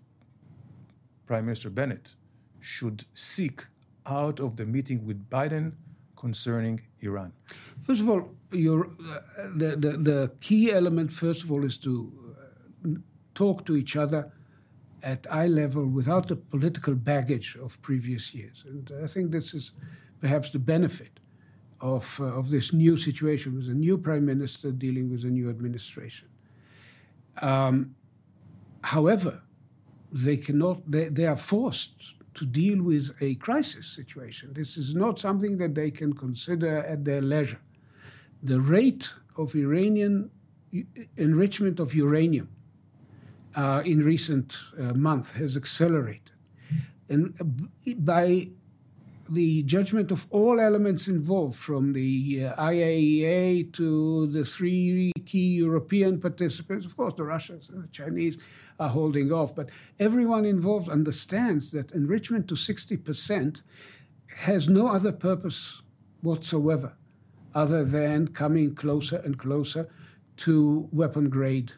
Prime 1.26 1.46
Minister 1.46 1.70
Bennett 1.70 2.14
should 2.60 3.06
seek 3.14 3.66
out 4.06 4.40
of 4.40 4.56
the 4.56 4.66
meeting 4.66 5.06
with 5.06 5.30
Biden 5.30 5.74
concerning 6.16 6.82
Iran? 7.02 7.34
First 7.82 8.02
of 8.02 8.10
all, 8.10 8.30
your, 8.52 8.86
uh, 8.86 9.20
the, 9.56 9.76
the, 9.78 9.92
the, 9.98 10.32
key 10.40 10.72
element, 10.72 11.12
first 11.12 11.44
of 11.44 11.52
all, 11.52 11.66
is 11.66 11.78
to 11.80 12.12
uh, 12.86 12.90
talk 13.36 13.66
to 13.66 13.76
each 13.76 13.98
other 13.98 14.32
at 15.02 15.28
eye 15.30 15.48
level 15.48 15.86
without 15.86 16.30
the 16.30 16.38
political 16.38 16.96
baggage 16.96 17.58
of 17.62 17.82
previous 17.82 18.34
years. 18.34 18.64
And 18.66 18.90
I 19.04 19.08
think 19.08 19.32
this 19.32 19.54
is 19.54 19.74
perhaps 20.22 20.52
the 20.52 20.60
benefit 20.60 21.20
of, 21.84 22.18
uh, 22.22 22.40
of 22.40 22.50
this 22.50 22.72
new 22.72 22.96
situation 22.96 23.54
with 23.54 23.68
a 23.68 23.74
new 23.74 23.98
prime 23.98 24.26
minister 24.26 24.72
dealing 24.72 25.12
with 25.12 25.26
a 25.26 25.28
new 25.28 25.50
administration. 25.50 26.30
Um, 27.42 27.96
however, 28.84 29.42
they 30.12 30.38
cannot, 30.38 30.90
they, 30.90 31.10
they 31.10 31.26
are 31.26 31.36
forced 31.36 32.16
to 32.36 32.46
deal 32.46 32.82
with 32.82 33.12
a 33.20 33.36
crisis 33.36 33.86
situation. 33.86 34.54
This 34.54 34.78
is 34.78 34.96
not 34.96 35.20
something 35.20 35.58
that 35.58 35.76
they 35.76 35.92
can 35.92 36.14
consider 36.14 36.78
at 36.78 37.04
their 37.04 37.22
leisure. 37.22 37.62
The 38.42 38.62
rate 38.62 39.14
of 39.38 39.54
Iranian 39.54 40.32
enrichment 41.18 41.80
of 41.80 41.94
uranium 41.94 42.50
uh, 43.56 43.84
in 43.86 44.04
recent 44.04 44.58
uh, 44.80 44.94
months 44.94 45.34
has 45.34 45.58
accelerated. 45.58 46.32
And 47.10 47.36
by 47.98 48.50
the 49.34 49.64
judgment 49.64 50.12
of 50.12 50.28
all 50.30 50.60
elements 50.60 51.08
involved, 51.08 51.56
from 51.56 51.94
the 51.94 52.46
uh, 52.46 52.62
IAEA 52.62 53.74
to 53.74 54.28
the 54.28 54.44
three 54.44 55.12
key 55.26 55.56
European 55.56 56.20
participants. 56.20 56.86
Of 56.86 56.96
course, 56.96 57.14
the 57.14 57.24
Russians 57.24 57.70
and 57.70 57.84
the 57.84 57.88
Chinese 57.88 58.38
are 58.80 58.90
holding 58.90 59.32
off, 59.32 59.56
but 59.56 59.70
everyone 60.00 60.46
involved 60.46 60.90
understands 60.90 61.72
that 61.72 61.92
enrichment 61.92 62.48
to 62.50 62.56
60% 62.56 63.62
has 64.38 64.68
no 64.68 64.90
other 64.90 65.12
purpose 65.12 65.82
whatsoever 66.22 66.94
other 67.54 67.84
than 67.84 68.28
coming 68.28 68.74
closer 68.74 69.18
and 69.18 69.38
closer 69.38 69.88
to 70.38 70.90
weapon 70.92 71.30
grade 71.30 71.74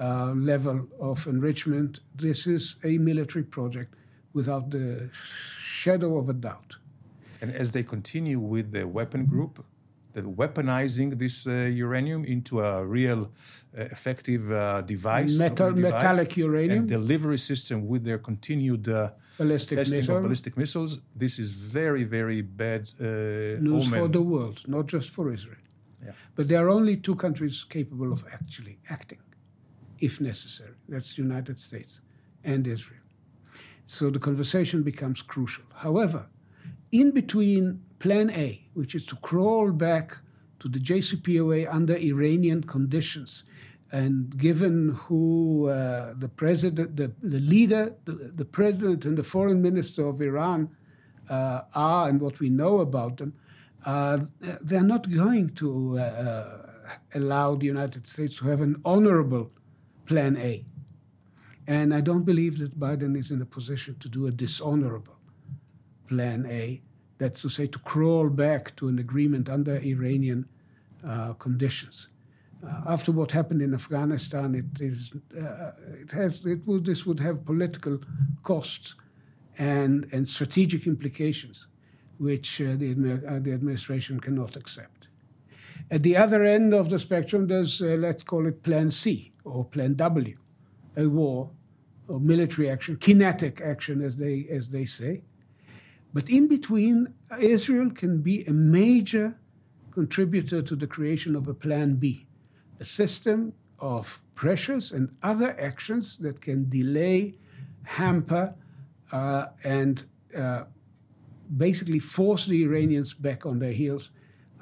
uh, 0.00 0.32
level 0.32 0.88
of 1.00 1.26
enrichment. 1.26 2.00
This 2.14 2.46
is 2.46 2.76
a 2.84 2.98
military 2.98 3.44
project 3.44 3.94
without 4.32 4.70
the 4.70 5.10
shadow 5.84 6.10
of 6.20 6.26
a 6.34 6.36
doubt. 6.48 6.70
And 7.40 7.48
as 7.62 7.68
they 7.74 7.84
continue 7.94 8.40
with 8.54 8.66
the 8.76 8.84
weapon 8.98 9.22
group, 9.32 9.54
that 10.14 10.26
weaponizing 10.42 11.08
this 11.24 11.36
uh, 11.46 11.52
uranium 11.86 12.22
into 12.34 12.52
a 12.70 12.84
real 12.98 13.20
uh, 13.24 13.96
effective 13.96 14.42
uh, 14.50 14.80
device, 14.94 15.34
Metal, 15.38 15.70
device, 15.72 15.92
metallic 15.92 16.30
uranium, 16.36 16.80
and 16.80 16.88
delivery 16.98 17.40
system 17.50 17.76
with 17.92 18.02
their 18.08 18.20
continued 18.30 18.84
uh, 18.88 19.10
ballistic 19.38 19.76
testing 19.78 20.00
missile. 20.00 20.16
of 20.16 20.22
ballistic 20.26 20.54
missiles. 20.62 20.92
This 21.24 21.34
is 21.44 21.50
very, 21.78 22.04
very 22.18 22.40
bad 22.64 22.82
uh, 23.00 23.04
news 23.68 23.86
omen. 23.86 23.98
for 24.00 24.08
the 24.18 24.24
world, 24.32 24.58
not 24.76 24.86
just 24.94 25.08
for 25.16 25.24
Israel. 25.38 25.64
Yeah. 26.04 26.12
But 26.36 26.44
there 26.48 26.60
are 26.64 26.70
only 26.78 26.96
two 27.06 27.16
countries 27.24 27.56
capable 27.76 28.10
of 28.16 28.20
actually 28.38 28.76
acting, 28.96 29.22
if 30.06 30.20
necessary. 30.30 30.76
That's 30.92 31.10
the 31.14 31.22
United 31.28 31.56
States 31.68 31.92
and 32.52 32.62
Israel. 32.76 32.97
So 33.88 34.10
the 34.10 34.18
conversation 34.18 34.82
becomes 34.82 35.22
crucial. 35.22 35.64
However, 35.76 36.26
in 36.92 37.10
between 37.10 37.80
Plan 37.98 38.30
A, 38.30 38.62
which 38.74 38.94
is 38.94 39.06
to 39.06 39.16
crawl 39.16 39.72
back 39.72 40.18
to 40.60 40.68
the 40.68 40.78
JCPOA 40.78 41.66
under 41.74 41.96
Iranian 41.96 42.64
conditions, 42.64 43.44
and 43.90 44.36
given 44.36 44.90
who 44.90 45.68
uh, 45.68 46.12
the 46.18 46.28
president, 46.28 46.96
the, 46.96 47.12
the 47.22 47.38
leader, 47.38 47.94
the, 48.04 48.12
the, 48.12 48.44
president, 48.44 49.06
and 49.06 49.16
the 49.16 49.22
foreign 49.22 49.62
minister 49.62 50.06
of 50.06 50.20
Iran 50.20 50.68
uh, 51.30 51.62
are, 51.74 52.10
and 52.10 52.20
what 52.20 52.40
we 52.40 52.50
know 52.50 52.80
about 52.80 53.16
them, 53.16 53.32
uh, 53.86 54.18
they're 54.60 54.82
not 54.82 55.10
going 55.10 55.54
to 55.54 55.98
uh, 55.98 56.66
allow 57.14 57.54
the 57.54 57.64
United 57.64 58.06
States 58.06 58.36
to 58.38 58.48
have 58.48 58.60
an 58.60 58.76
honorable 58.84 59.50
Plan 60.04 60.36
A. 60.36 60.66
And 61.68 61.92
I 61.92 62.00
don't 62.00 62.24
believe 62.24 62.58
that 62.60 62.80
Biden 62.80 63.14
is 63.14 63.30
in 63.30 63.42
a 63.42 63.44
position 63.44 63.96
to 64.00 64.08
do 64.08 64.26
a 64.26 64.30
dishonorable 64.30 65.18
plan 66.08 66.46
A. 66.46 66.80
That's 67.18 67.42
to 67.42 67.50
say, 67.50 67.66
to 67.66 67.78
crawl 67.80 68.30
back 68.30 68.74
to 68.76 68.88
an 68.88 68.98
agreement 68.98 69.50
under 69.50 69.76
Iranian 69.76 70.48
uh, 71.06 71.34
conditions. 71.34 72.08
Uh, 72.66 72.84
after 72.86 73.12
what 73.12 73.32
happened 73.32 73.60
in 73.60 73.74
Afghanistan, 73.74 74.54
it 74.54 74.80
is 74.80 75.12
uh, 75.36 75.72
it 76.00 76.10
has 76.12 76.46
it 76.46 76.66
would 76.66 76.86
this 76.86 77.04
would 77.04 77.20
have 77.20 77.44
political 77.44 78.00
costs 78.42 78.94
and 79.58 80.08
and 80.10 80.26
strategic 80.26 80.86
implications, 80.86 81.66
which 82.16 82.62
uh, 82.62 82.76
the 82.76 82.92
uh, 82.92 83.38
the 83.40 83.52
administration 83.52 84.20
cannot 84.20 84.56
accept. 84.56 85.08
At 85.90 86.02
the 86.02 86.16
other 86.16 86.44
end 86.44 86.72
of 86.72 86.88
the 86.88 86.98
spectrum, 86.98 87.46
there's 87.46 87.82
uh, 87.82 87.96
let's 87.98 88.22
call 88.22 88.46
it 88.46 88.62
Plan 88.62 88.90
C 88.90 89.32
or 89.44 89.64
Plan 89.64 89.94
W, 89.94 90.36
a 90.96 91.06
war 91.06 91.50
or 92.08 92.18
military 92.18 92.68
action, 92.68 92.96
kinetic 92.96 93.60
action, 93.60 94.02
as 94.02 94.16
they, 94.16 94.46
as 94.50 94.70
they 94.70 94.84
say. 94.84 95.22
But 96.12 96.30
in 96.30 96.48
between, 96.48 97.14
Israel 97.38 97.90
can 97.90 98.22
be 98.22 98.44
a 98.44 98.52
major 98.52 99.38
contributor 99.90 100.62
to 100.62 100.74
the 100.74 100.86
creation 100.86 101.36
of 101.36 101.46
a 101.48 101.54
Plan 101.54 101.96
B, 101.96 102.26
a 102.80 102.84
system 102.84 103.52
of 103.78 104.20
pressures 104.34 104.90
and 104.90 105.14
other 105.22 105.54
actions 105.60 106.16
that 106.18 106.40
can 106.40 106.68
delay, 106.68 107.34
hamper, 107.84 108.54
uh, 109.12 109.46
and 109.64 110.04
uh, 110.36 110.64
basically 111.56 111.98
force 111.98 112.46
the 112.46 112.62
Iranians 112.64 113.14
back 113.14 113.46
on 113.46 113.58
their 113.58 113.72
heels 113.72 114.10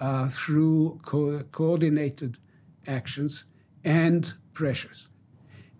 uh, 0.01 0.29
through 0.29 1.01
co- 1.03 1.43
coordinated 1.53 2.39
actions 2.87 3.45
and 3.85 4.35
pressures. 4.53 5.09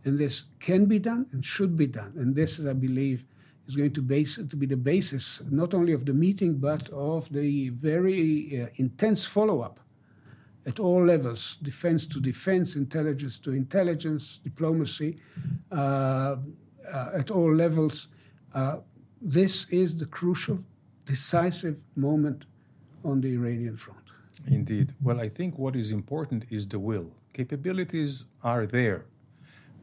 And 0.07 0.17
this 0.17 0.45
can 0.61 0.87
be 0.87 0.99
done 0.99 1.27
and 1.33 1.45
should 1.45 1.77
be 1.77 1.87
done. 1.87 2.13
And 2.17 2.35
this, 2.35 2.65
I 2.65 2.73
believe, 2.73 3.27
is 3.67 3.77
going 3.77 3.93
to, 3.93 4.03
base, 4.03 4.37
to 4.37 4.57
be 4.57 4.67
the 4.67 4.77
basis 4.77 5.43
not 5.51 5.75
only 5.75 5.93
of 5.93 6.07
the 6.07 6.15
meeting, 6.15 6.55
but 6.55 6.89
of 6.91 7.31
the 7.31 7.71
very 7.71 8.63
uh, 8.63 8.69
intense 8.77 9.27
follow 9.27 9.61
up 9.61 9.81
at 10.67 10.81
all 10.81 11.05
levels 11.05 11.57
defense 11.63 12.07
to 12.07 12.21
defense, 12.21 12.77
intelligence 12.77 13.39
to 13.39 13.53
intelligence, 13.53 14.39
diplomacy 14.43 15.19
uh, 15.73 15.75
uh, 15.77 17.11
at 17.15 17.31
all 17.31 17.55
levels. 17.55 18.09
Uh, 18.55 18.79
this 19.21 19.67
is 19.71 19.97
the 19.97 20.07
crucial, 20.07 20.59
decisive 21.05 21.83
moment 21.95 22.47
on 23.05 23.21
the 23.21 23.33
Iranian 23.35 23.77
front. 23.77 24.01
Indeed. 24.47 24.93
Well, 25.03 25.21
I 25.21 25.29
think 25.29 25.59
what 25.59 25.75
is 25.77 25.91
important 25.91 26.45
is 26.51 26.69
the 26.69 26.79
will. 26.79 27.11
Capabilities 27.33 28.31
are 28.43 28.67
there, 28.67 29.07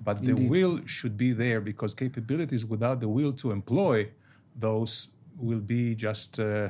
but 0.03 0.17
Indeed. 0.17 0.35
the 0.35 0.47
will 0.49 0.79
should 0.85 1.15
be 1.17 1.31
there 1.31 1.61
because 1.61 1.93
capabilities 1.93 2.65
without 2.65 2.99
the 2.99 3.07
will 3.07 3.33
to 3.33 3.51
employ 3.51 4.09
those 4.55 5.11
will 5.37 5.59
be 5.75 5.95
just. 5.95 6.39
Uh, 6.39 6.69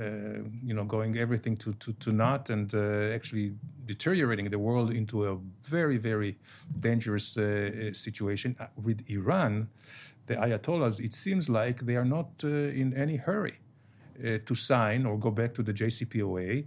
uh, 0.00 0.38
you 0.64 0.72
know, 0.72 0.84
going 0.84 1.18
everything 1.18 1.54
to, 1.54 1.74
to, 1.74 1.92
to 1.92 2.12
naught 2.12 2.48
and 2.48 2.72
uh, 2.74 3.14
actually 3.14 3.52
deteriorating 3.84 4.48
the 4.48 4.58
world 4.58 4.90
into 4.90 5.28
a 5.28 5.36
very, 5.64 5.98
very 5.98 6.38
dangerous 6.80 7.36
uh, 7.36 7.92
situation. 7.92 8.56
Uh, 8.58 8.68
with 8.82 9.04
Iran, 9.10 9.68
the 10.26 10.36
Ayatollahs, 10.36 10.98
it 10.98 11.12
seems 11.12 11.50
like 11.50 11.84
they 11.84 11.96
are 11.96 12.06
not 12.06 12.28
uh, 12.42 12.48
in 12.48 12.94
any 12.94 13.16
hurry 13.16 13.58
uh, 14.18 14.38
to 14.46 14.54
sign 14.54 15.04
or 15.04 15.18
go 15.18 15.30
back 15.30 15.52
to 15.56 15.62
the 15.62 15.74
JCPOA 15.74 16.64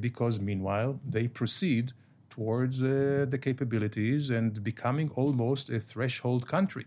because 0.00 0.40
meanwhile 0.40 0.98
they 1.06 1.28
proceed 1.28 1.92
towards 2.30 2.80
the 2.80 3.38
capabilities 3.40 4.30
and 4.30 4.62
becoming 4.62 5.10
almost 5.16 5.68
a 5.70 5.80
threshold 5.80 6.46
country 6.46 6.86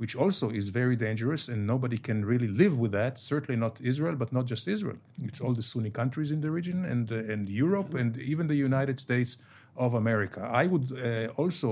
which 0.00 0.16
also 0.16 0.48
is 0.48 0.70
very 0.70 0.96
dangerous, 0.96 1.48
and 1.48 1.66
nobody 1.66 1.98
can 1.98 2.24
really 2.24 2.48
live 2.48 2.78
with 2.78 2.90
that. 2.92 3.18
Certainly 3.18 3.60
not 3.60 3.82
Israel, 3.82 4.16
but 4.16 4.32
not 4.32 4.46
just 4.46 4.66
Israel. 4.66 4.96
It's 5.22 5.42
all 5.42 5.52
the 5.52 5.60
Sunni 5.60 5.90
countries 5.90 6.30
in 6.30 6.40
the 6.40 6.50
region, 6.50 6.86
and 6.86 7.12
uh, 7.12 7.32
and 7.32 7.42
Europe, 7.50 7.92
and 8.00 8.16
even 8.16 8.46
the 8.46 8.60
United 8.70 8.98
States 8.98 9.32
of 9.76 9.92
America. 9.92 10.40
I 10.62 10.64
would 10.72 10.86
uh, 10.92 11.42
also 11.42 11.70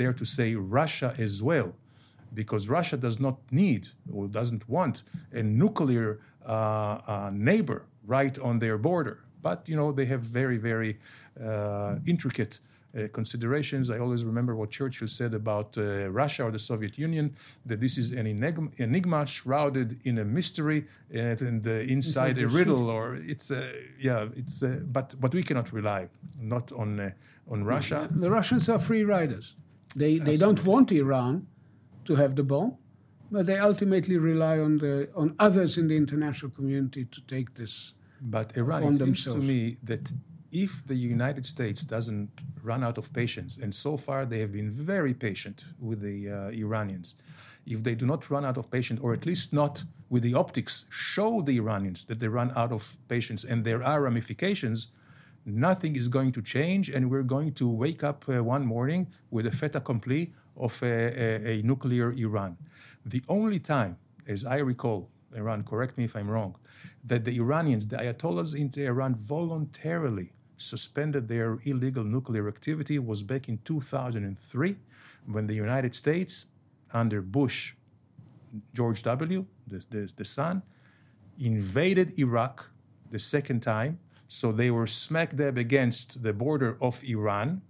dare 0.00 0.14
to 0.20 0.24
say 0.24 0.48
Russia 0.54 1.10
as 1.26 1.42
well, 1.42 1.70
because 2.40 2.62
Russia 2.78 2.96
does 2.96 3.18
not 3.18 3.36
need 3.50 3.82
or 4.14 4.28
doesn't 4.28 4.64
want 4.68 5.02
a 5.32 5.42
nuclear 5.42 6.08
uh, 6.46 6.52
uh 7.12 7.30
neighbor 7.50 7.80
right 8.16 8.36
on 8.48 8.54
their 8.64 8.78
border. 8.78 9.16
But 9.48 9.58
you 9.70 9.76
know 9.80 9.88
they 9.98 10.06
have 10.14 10.22
very 10.40 10.58
very 10.70 10.92
uh, 11.48 12.12
intricate 12.12 12.54
uh, 12.96 13.08
considerations. 13.18 13.84
I 13.90 13.98
always 14.04 14.22
remember 14.24 14.52
what 14.60 14.70
Churchill 14.78 15.08
said 15.08 15.32
about 15.34 15.68
uh, 15.76 15.82
Russia 16.22 16.42
or 16.46 16.52
the 16.58 16.64
Soviet 16.70 16.94
Union 17.06 17.26
that 17.66 17.78
this 17.80 17.94
is 18.02 18.06
an 18.20 18.26
enigma, 18.26 18.68
enigma 18.86 19.26
shrouded 19.26 19.88
in 20.04 20.18
a 20.18 20.24
mystery 20.24 20.80
and, 21.10 21.42
and 21.42 21.66
uh, 21.66 21.94
inside 21.96 22.38
a 22.38 22.48
riddle, 22.58 22.84
or 22.96 23.04
it's 23.32 23.50
yeah, 24.08 24.40
it's 24.40 24.62
but 24.96 25.14
but 25.22 25.30
we 25.34 25.42
cannot 25.42 25.72
rely 25.72 26.08
not 26.54 26.72
on 26.72 27.12
on 27.52 27.64
Russia. 27.64 28.08
The 28.24 28.30
Russians 28.30 28.68
are 28.68 28.78
free 28.78 29.04
riders. 29.16 29.56
They 29.96 30.18
they 30.18 30.36
don't 30.36 30.64
want 30.64 30.90
Iran 30.92 31.46
to 32.04 32.16
have 32.16 32.34
the 32.34 32.44
bomb, 32.44 32.76
but 33.30 33.46
they 33.46 33.58
ultimately 33.58 34.16
rely 34.16 34.56
on 34.58 34.78
the 34.78 35.08
on 35.14 35.34
others 35.38 35.76
in 35.76 35.88
the 35.88 35.96
international 35.96 36.50
community 36.58 37.04
to 37.04 37.20
take 37.34 37.48
this. 37.54 37.94
But 38.24 38.56
Eran, 38.56 38.84
it 38.84 38.94
seems 38.94 39.24
to 39.24 39.36
me 39.36 39.76
that 39.84 40.10
if 40.50 40.86
the 40.86 40.94
United 40.94 41.46
States 41.46 41.84
doesn't 41.84 42.30
run 42.62 42.82
out 42.82 42.96
of 42.96 43.12
patience, 43.12 43.58
and 43.58 43.74
so 43.74 43.96
far 43.96 44.24
they 44.24 44.40
have 44.40 44.52
been 44.52 44.70
very 44.70 45.12
patient 45.12 45.66
with 45.78 46.00
the 46.00 46.30
uh, 46.30 46.64
Iranians, 46.64 47.16
if 47.66 47.82
they 47.82 47.94
do 47.94 48.06
not 48.06 48.30
run 48.30 48.44
out 48.44 48.56
of 48.56 48.70
patience, 48.70 49.00
or 49.02 49.12
at 49.12 49.26
least 49.26 49.52
not 49.52 49.84
with 50.08 50.22
the 50.22 50.34
optics, 50.34 50.86
show 50.90 51.42
the 51.42 51.56
Iranians 51.58 52.04
that 52.06 52.20
they 52.20 52.28
run 52.28 52.50
out 52.56 52.72
of 52.72 52.96
patience 53.08 53.44
and 53.44 53.64
there 53.64 53.82
are 53.82 54.02
ramifications, 54.02 54.88
nothing 55.44 55.96
is 55.96 56.08
going 56.08 56.32
to 56.32 56.42
change, 56.42 56.88
and 56.88 57.10
we're 57.10 57.22
going 57.36 57.52
to 57.52 57.68
wake 57.68 58.02
up 58.02 58.24
uh, 58.28 58.42
one 58.42 58.64
morning 58.64 59.06
with 59.30 59.46
a 59.46 59.50
fait 59.50 59.74
accompli 59.76 60.32
of 60.56 60.82
a, 60.82 60.86
a, 60.86 61.58
a 61.58 61.62
nuclear 61.62 62.12
Iran. 62.12 62.56
The 63.04 63.22
only 63.28 63.58
time, 63.58 63.98
as 64.26 64.44
I 64.44 64.58
recall, 64.58 65.10
Eran, 65.34 65.62
correct 65.62 65.98
me 65.98 66.04
if 66.04 66.16
I'm 66.16 66.30
wrong, 66.30 66.56
that 67.04 67.24
the 67.24 67.36
Iranians, 67.38 67.88
the 67.88 67.96
Ayatollahs 67.96 68.54
in 68.54 68.70
Tehran 68.70 69.14
voluntarily 69.14 70.32
suspended 70.56 71.28
their 71.28 71.58
illegal 71.64 72.04
nuclear 72.04 72.48
activity 72.48 72.98
was 72.98 73.22
back 73.22 73.48
in 73.48 73.58
2003 73.64 74.76
when 75.26 75.46
the 75.46 75.54
United 75.54 75.94
States, 75.94 76.46
under 76.92 77.20
Bush, 77.20 77.74
George 78.72 79.02
W., 79.02 79.46
the, 79.66 79.84
the, 79.90 80.12
the 80.16 80.24
son, 80.24 80.62
invaded 81.38 82.18
Iraq 82.18 82.70
the 83.10 83.18
second 83.18 83.60
time. 83.60 83.98
So 84.28 84.52
they 84.52 84.70
were 84.70 84.86
smack 84.86 85.36
dab 85.36 85.58
against 85.58 86.22
the 86.22 86.32
border 86.32 86.76
of 86.80 87.02
Iran. 87.04 87.62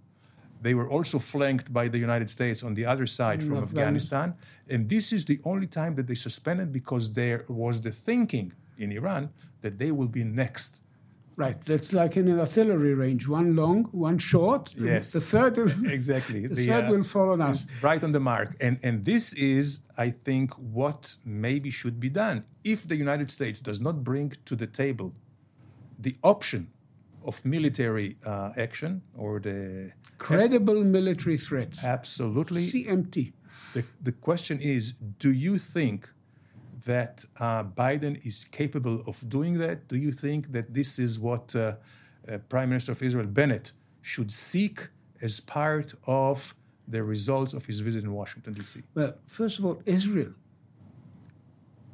They 0.65 0.73
were 0.73 0.89
also 0.95 1.17
flanked 1.19 1.67
by 1.79 1.85
the 1.93 1.99
United 2.07 2.29
States 2.37 2.59
on 2.67 2.73
the 2.79 2.85
other 2.93 3.07
side 3.19 3.39
from 3.47 3.57
Afghanistan. 3.67 4.27
And 4.73 4.89
this 4.95 5.05
is 5.17 5.21
the 5.31 5.39
only 5.51 5.67
time 5.67 5.93
that 5.97 6.07
they 6.09 6.19
suspended 6.27 6.67
because 6.79 7.13
there 7.21 7.41
was 7.63 7.75
the 7.87 7.93
thinking 8.07 8.47
in 8.83 8.91
Iran 8.99 9.23
that 9.63 9.77
they 9.81 9.91
will 9.97 10.11
be 10.19 10.23
next 10.23 10.71
Right, 11.37 11.59
that's 11.65 11.91
like 11.91 12.15
in 12.15 12.29
an 12.29 12.39
artillery 12.39 12.93
range: 12.93 13.27
one 13.27 13.57
long, 13.57 13.79
one 13.91 14.17
short. 14.17 14.73
Yes, 14.77 15.11
the 15.11 15.19
third 15.19 15.53
exactly. 15.99 16.47
the, 16.47 16.55
the 16.55 16.65
third 16.67 16.85
uh, 16.85 16.91
will 16.91 17.03
follow 17.03 17.37
us 17.41 17.67
right 17.81 18.01
on 18.07 18.13
the 18.13 18.21
mark, 18.21 18.55
and 18.61 18.79
and 18.87 19.03
this 19.03 19.33
is, 19.33 19.65
I 19.97 20.11
think, 20.11 20.53
what 20.53 21.17
maybe 21.25 21.69
should 21.79 21.99
be 21.99 22.11
done 22.23 22.45
if 22.63 22.87
the 22.87 22.95
United 22.95 23.29
States 23.31 23.59
does 23.59 23.81
not 23.81 23.95
bring 24.01 24.27
to 24.45 24.55
the 24.55 24.69
table 24.83 25.09
the 25.99 26.15
option 26.23 26.61
of 27.25 27.43
military 27.43 28.17
uh, 28.25 28.51
action 28.57 29.01
or 29.15 29.39
the 29.39 29.91
credible 30.17 30.83
military 30.83 31.37
threat. 31.37 31.83
Absolutely, 31.83 32.67
CMT. 32.67 33.33
The 33.73 33.83
the 34.01 34.11
question 34.11 34.59
is, 34.59 34.93
do 35.19 35.31
you 35.31 35.57
think 35.57 36.09
that 36.85 37.25
uh, 37.39 37.63
Biden 37.63 38.25
is 38.25 38.45
capable 38.45 39.01
of 39.07 39.27
doing 39.27 39.57
that? 39.57 39.87
Do 39.87 39.97
you 39.97 40.11
think 40.11 40.51
that 40.51 40.73
this 40.73 40.99
is 40.99 41.19
what 41.19 41.55
uh, 41.55 41.61
uh, 41.61 42.37
Prime 42.49 42.69
Minister 42.69 42.91
of 42.91 43.01
Israel 43.01 43.25
Bennett 43.25 43.71
should 44.01 44.31
seek 44.31 44.89
as 45.21 45.39
part 45.39 45.95
of 46.05 46.55
the 46.87 47.03
results 47.03 47.53
of 47.53 47.65
his 47.65 47.79
visit 47.79 48.03
in 48.03 48.13
Washington, 48.13 48.53
D.C.? 48.53 48.83
Well, 48.93 49.15
first 49.25 49.57
of 49.57 49.65
all, 49.65 49.81
Israel 49.85 50.33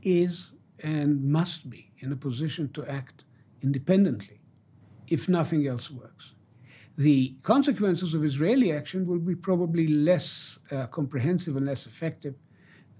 is 0.01 0.51
and 0.83 1.23
must 1.23 1.69
be 1.69 1.91
in 1.99 2.11
a 2.11 2.15
position 2.15 2.69
to 2.73 2.85
act 2.85 3.23
independently 3.61 4.40
if 5.11 5.27
nothing 5.29 5.67
else 5.67 5.91
works. 5.91 6.33
The 6.97 7.35
consequences 7.43 8.13
of 8.13 8.23
Israeli 8.23 8.71
action 8.71 9.05
will 9.05 9.19
be 9.19 9.35
probably 9.35 9.87
less 9.87 10.59
uh, 10.71 10.87
comprehensive 10.87 11.55
and 11.57 11.65
less 11.65 11.85
effective 11.85 12.35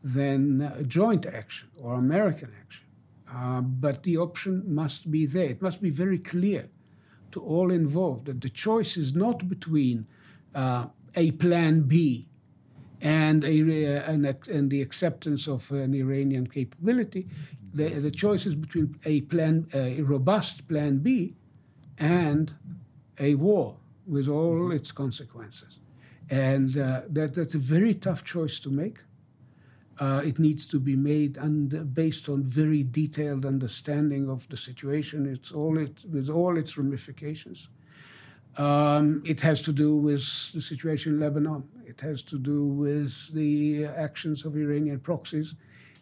than 0.04 0.86
joint 0.88 1.26
action 1.26 1.69
or 1.78 1.95
American 1.95 2.52
action. 2.63 2.86
Uh, 3.34 3.62
but 3.62 4.04
the 4.04 4.17
option 4.17 4.63
must 4.67 5.10
be 5.10 5.26
there. 5.26 5.50
It 5.56 5.62
must 5.62 5.82
be 5.82 5.89
very 5.89 6.17
clear 6.17 6.69
to 7.32 7.41
all 7.41 7.71
involved 7.71 8.26
that 8.26 8.41
the 8.41 8.50
choice 8.50 8.97
is 8.97 9.13
not 9.15 9.47
between 9.47 10.06
uh, 10.54 10.88
a 11.15 11.32
plan 11.32 11.84
B 11.84 12.28
and, 13.00 13.43
a, 13.45 13.97
uh, 13.97 14.12
and 14.12 14.69
the 14.69 14.82
acceptance 14.82 15.47
of 15.47 15.71
an 15.71 15.93
Iranian 15.93 16.45
capability. 16.47 17.28
The, 17.74 17.88
the 17.88 18.12
choice 18.12 18.45
is 18.45 18.56
between 18.56 18.97
a 19.06 19.21
plan, 19.21 19.67
a 19.74 20.02
robust 20.02 20.67
plan 20.67 20.97
B, 20.97 21.36
and 22.01 22.53
a 23.19 23.35
war 23.35 23.77
with 24.07 24.27
all 24.27 24.71
its 24.71 24.91
consequences. 24.91 25.79
And 26.29 26.75
uh, 26.77 27.01
that, 27.09 27.35
that's 27.35 27.55
a 27.55 27.59
very 27.59 27.93
tough 27.93 28.23
choice 28.23 28.59
to 28.61 28.69
make. 28.69 28.97
Uh, 29.99 30.21
it 30.25 30.39
needs 30.39 30.65
to 30.65 30.79
be 30.79 30.95
made 30.95 31.37
and 31.37 31.93
based 31.93 32.27
on 32.27 32.43
very 32.43 32.83
detailed 32.83 33.45
understanding 33.45 34.29
of 34.29 34.49
the 34.49 34.57
situation. 34.57 35.27
It's 35.27 35.51
all 35.51 35.77
it 35.77 36.03
with 36.11 36.29
all 36.29 36.57
its 36.57 36.75
ramifications. 36.75 37.69
Um, 38.57 39.21
it 39.23 39.41
has 39.41 39.61
to 39.61 39.71
do 39.71 39.95
with 39.95 40.23
the 40.53 40.61
situation 40.61 41.13
in 41.13 41.19
Lebanon. 41.19 41.63
It 41.85 42.01
has 42.01 42.23
to 42.23 42.39
do 42.39 42.65
with 42.65 43.31
the 43.33 43.85
actions 43.85 44.43
of 44.43 44.57
Iranian 44.57 44.99
proxies. 44.99 45.53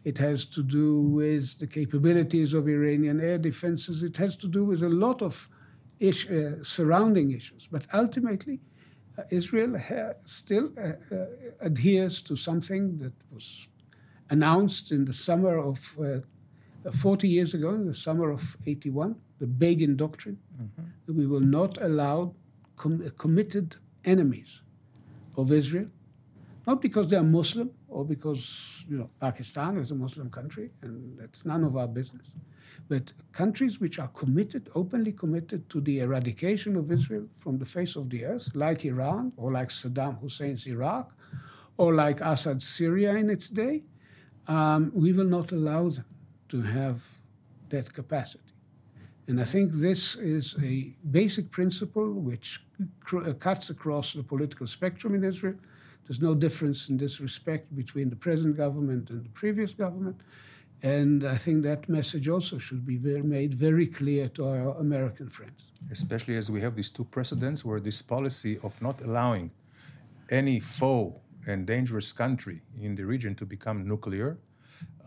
It 0.06 0.18
has 0.20 0.46
to 0.46 0.64
do 0.64 1.02
with 1.02 1.60
the 1.60 1.68
capabilities 1.68 2.54
of 2.54 2.70
Iranian 2.70 3.20
air 3.20 3.38
defenses. 3.38 4.02
It 4.02 4.16
has 4.18 4.38
to 4.38 4.48
do 4.48 4.64
with 4.64 4.82
a 4.82 4.90
lot 4.90 5.22
of 5.22 5.50
ish, 6.00 6.30
uh, 6.30 6.64
surrounding 6.64 7.32
issues. 7.32 7.68
But 7.68 7.88
ultimately, 7.94 8.60
uh, 9.18 9.24
Israel 9.30 9.78
ha- 9.78 10.14
still 10.26 10.72
uh, 10.78 11.16
uh 11.16 11.26
adheres 11.60 12.22
to 12.24 12.36
something 12.36 13.00
that 13.00 13.14
was 13.32 13.68
announced 14.30 14.92
in 14.92 15.06
the 15.06 15.14
summer 15.14 15.58
of 15.58 15.98
uh, 16.00 16.20
uh, 16.86 16.92
40 16.92 17.28
years 17.28 17.54
ago, 17.54 17.74
in 17.74 17.86
the 17.86 17.94
summer 17.94 18.30
of 18.30 18.58
81, 18.66 19.16
the 19.40 19.48
Begin 19.48 19.98
Doctrine, 19.98 20.38
mm-hmm. 20.62 21.18
we 21.18 21.26
will 21.26 21.42
not 21.42 21.78
allow 21.82 22.34
com- 22.76 23.10
committed 23.18 23.76
enemies 24.06 24.62
of 25.36 25.52
Israel, 25.52 25.88
not 26.66 26.82
because 26.82 27.08
they 27.10 27.18
are 27.18 27.24
Muslim 27.24 27.72
or 27.88 28.06
because 28.06 28.86
you 28.88 28.98
know 28.98 29.10
Pakistan 29.20 29.78
is 29.78 29.92
a 29.92 29.96
Muslim 29.96 30.30
country 30.30 30.72
and 30.82 31.18
that's 31.18 31.46
none 31.46 31.64
of 31.64 31.76
our 31.76 31.88
business, 31.88 32.34
but 32.90 33.14
countries 33.32 33.80
which 33.80 34.00
are 34.00 34.08
committed, 34.10 34.68
openly 34.74 35.12
committed 35.12 35.70
to 35.70 35.80
the 35.80 36.00
eradication 36.00 36.76
of 36.76 36.92
Israel 36.92 37.28
from 37.36 37.60
the 37.60 37.66
face 37.66 37.96
of 37.96 38.10
the 38.10 38.26
earth, 38.26 38.56
like 38.56 38.84
Iran 38.84 39.32
or 39.38 39.52
like 39.52 39.70
Saddam 39.70 40.20
Hussein's 40.20 40.66
Iraq 40.66 41.16
or 41.78 41.94
like 41.94 42.20
Assad's 42.20 42.68
Syria 42.68 43.14
in 43.14 43.30
its 43.30 43.48
day, 43.48 43.84
um, 44.48 44.92
we 44.94 45.14
will 45.14 45.32
not 45.38 45.52
allow 45.52 45.90
them 45.90 46.06
to 46.50 46.64
have 46.64 47.08
that 47.70 47.94
capacity. 47.94 48.44
And 49.28 49.40
I 49.40 49.44
think 49.44 49.72
this 49.72 50.16
is 50.16 50.56
a 50.64 50.96
basic 51.12 51.52
principle 51.52 52.12
which 52.12 52.66
cr- 53.02 53.30
uh, 53.30 53.34
cuts 53.34 53.70
across 53.70 54.14
the 54.14 54.24
political 54.24 54.66
spectrum 54.66 55.14
in 55.14 55.24
Israel. 55.24 55.54
There's 56.08 56.20
no 56.20 56.34
difference 56.34 56.90
in 56.90 56.98
this 56.98 57.22
respect 57.22 57.76
between 57.76 58.10
the 58.10 58.16
present 58.16 58.58
government 58.58 59.12
and 59.12 59.24
the 59.24 59.30
previous 59.30 59.76
government. 59.76 60.22
And 60.82 61.26
I 61.26 61.36
think 61.36 61.64
that 61.64 61.90
message 61.90 62.30
also 62.30 62.58
should 62.58 62.86
be 62.86 62.98
very, 62.98 63.22
made 63.22 63.54
very 63.54 63.86
clear 63.86 64.30
to 64.30 64.48
our 64.48 64.78
American 64.78 65.30
friends. 65.30 65.72
Especially 65.92 66.38
as 66.38 66.50
we 66.50 66.62
have 66.62 66.76
these 66.76 66.90
two 66.90 67.04
precedents 67.04 67.66
where 67.66 67.82
this 67.82 68.02
policy 68.02 68.58
of 68.64 68.82
not 68.82 69.02
allowing 69.02 69.52
any 70.30 70.60
foe 70.60 71.22
and 71.48 71.66
dangerous 71.66 72.12
country 72.12 72.62
in 72.80 72.96
the 72.96 73.06
region 73.06 73.36
to 73.36 73.46
become 73.46 73.88
nuclear 73.88 74.38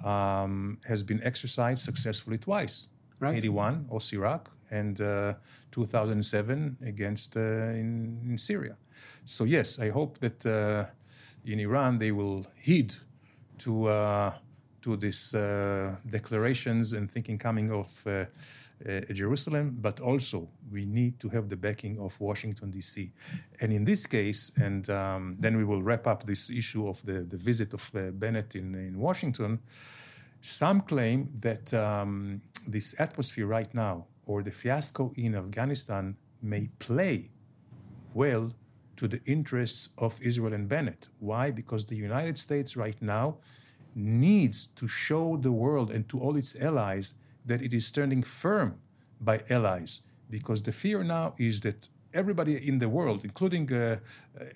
um, 0.05 0.79
has 0.87 1.03
been 1.03 1.21
exercised 1.23 1.85
successfully 1.85 2.39
twice. 2.39 2.89
Right. 3.19 3.37
81, 3.37 3.87
Osirak, 3.91 4.47
and 4.71 5.01
uh, 5.01 5.35
2007 5.71 6.79
against 6.85 7.37
uh, 7.37 7.41
in, 7.41 8.21
in, 8.25 8.37
Syria. 8.37 8.77
So 9.25 9.45
yes, 9.45 9.79
I 9.79 9.91
hope 9.91 10.19
that 10.19 10.45
uh, 10.45 10.87
in 11.45 11.61
Iran 11.61 11.99
they 11.99 12.11
will 12.11 12.47
heed 12.59 12.95
to 13.59 13.87
uh, 13.87 14.33
to 14.83 14.97
these 14.97 15.35
uh, 15.35 15.95
declarations 16.09 16.92
and 16.92 17.11
thinking 17.11 17.38
coming 17.38 17.71
of 17.71 18.07
uh, 18.07 18.11
uh, 18.11 19.01
Jerusalem, 19.12 19.79
but 19.81 20.01
also 20.01 20.49
we 20.71 20.85
need 20.85 21.21
to 21.21 21.29
have 21.29 21.49
the 21.49 21.57
backing 21.57 21.99
of 22.01 22.21
Washington, 22.21 22.71
D.C. 22.71 23.12
And 23.61 23.73
in 23.73 23.85
this 23.85 24.07
case, 24.07 24.51
and 24.61 24.88
um, 24.90 25.37
then 25.38 25.57
we 25.57 25.64
will 25.64 25.83
wrap 25.83 26.07
up 26.07 26.27
this 26.27 26.51
issue 26.51 26.88
of 26.88 27.05
the, 27.07 27.21
the 27.21 27.37
visit 27.37 27.73
of 27.75 27.90
Bennett 28.14 28.57
in, 28.57 28.75
in 28.75 28.99
Washington. 28.99 29.61
Some 30.40 30.81
claim 30.81 31.31
that 31.40 31.73
um, 31.73 32.42
this 32.66 33.01
atmosphere 33.01 33.47
right 33.47 33.73
now, 33.73 34.07
or 34.27 34.42
the 34.42 34.51
fiasco 34.51 35.12
in 35.16 35.37
Afghanistan, 35.37 36.16
may 36.42 36.68
play 36.81 37.31
well 38.14 38.53
to 38.97 39.09
the 39.09 39.21
interests 39.25 39.95
of 39.99 40.21
Israel 40.21 40.53
and 40.53 40.68
Bennett. 40.68 41.09
Why? 41.18 41.51
Because 41.51 41.87
the 41.87 41.97
United 41.97 42.38
States 42.38 42.77
right 42.77 43.01
now 43.01 43.38
needs 43.94 44.66
to 44.66 44.88
show 44.88 45.37
the 45.37 45.52
world 45.52 45.90
and 45.90 46.09
to 46.09 46.18
all 46.18 46.37
its 46.37 46.61
allies 46.61 47.14
that 47.44 47.61
it 47.62 47.72
is 47.72 47.87
standing 47.87 48.22
firm 48.22 48.78
by 49.20 49.42
allies 49.50 50.00
because 50.31 50.62
the 50.62 50.72
fear 50.72 51.05
now 51.05 51.35
is 51.38 51.61
that 51.61 51.88
everybody 52.14 52.68
in 52.68 52.78
the 52.78 52.88
world, 52.88 53.24
including 53.24 53.72
uh, 53.72 53.81
uh, 53.81 54.46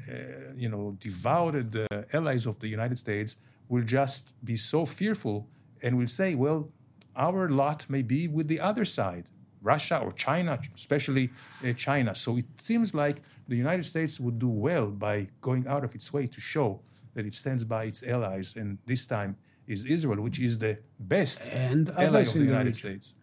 you 0.57 0.69
know 0.69 0.97
devoted 1.01 1.77
uh, 1.77 2.03
allies 2.13 2.47
of 2.47 2.59
the 2.61 2.69
United 2.69 2.99
States, 2.99 3.37
will 3.69 3.85
just 3.85 4.33
be 4.45 4.57
so 4.57 4.85
fearful 4.85 5.47
and 5.83 5.97
will 5.99 6.09
say, 6.09 6.35
"Well, 6.35 6.71
our 7.15 7.49
lot 7.49 7.87
may 7.89 8.03
be 8.03 8.29
with 8.29 8.49
the 8.49 8.61
other 8.61 8.85
side, 8.85 9.25
Russia 9.63 9.99
or 9.99 10.13
China, 10.13 10.59
especially 10.75 11.31
uh, 11.65 11.73
China." 11.75 12.15
So 12.15 12.39
it 12.39 12.47
seems 12.59 12.95
like 12.95 13.19
the 13.49 13.57
United 13.57 13.85
States 13.85 14.19
would 14.19 14.39
do 14.39 14.49
well 14.49 14.89
by 14.91 15.29
going 15.41 15.67
out 15.69 15.85
of 15.85 15.95
its 15.95 16.13
way 16.13 16.27
to 16.27 16.41
show 16.41 16.81
that 17.17 17.27
it 17.27 17.35
stands 17.35 17.65
by 17.65 17.85
its 17.85 18.07
allies, 18.07 18.57
and 18.57 18.79
this 18.87 19.07
time 19.07 19.37
is 19.67 19.85
Israel, 19.85 20.21
which 20.23 20.39
is 20.39 20.59
the 20.59 20.79
best 21.01 21.51
and 21.51 21.91
ally 21.91 22.21
of 22.21 22.33
the 22.33 22.41
United 22.55 22.75
the 22.75 22.79
States. 22.85 23.15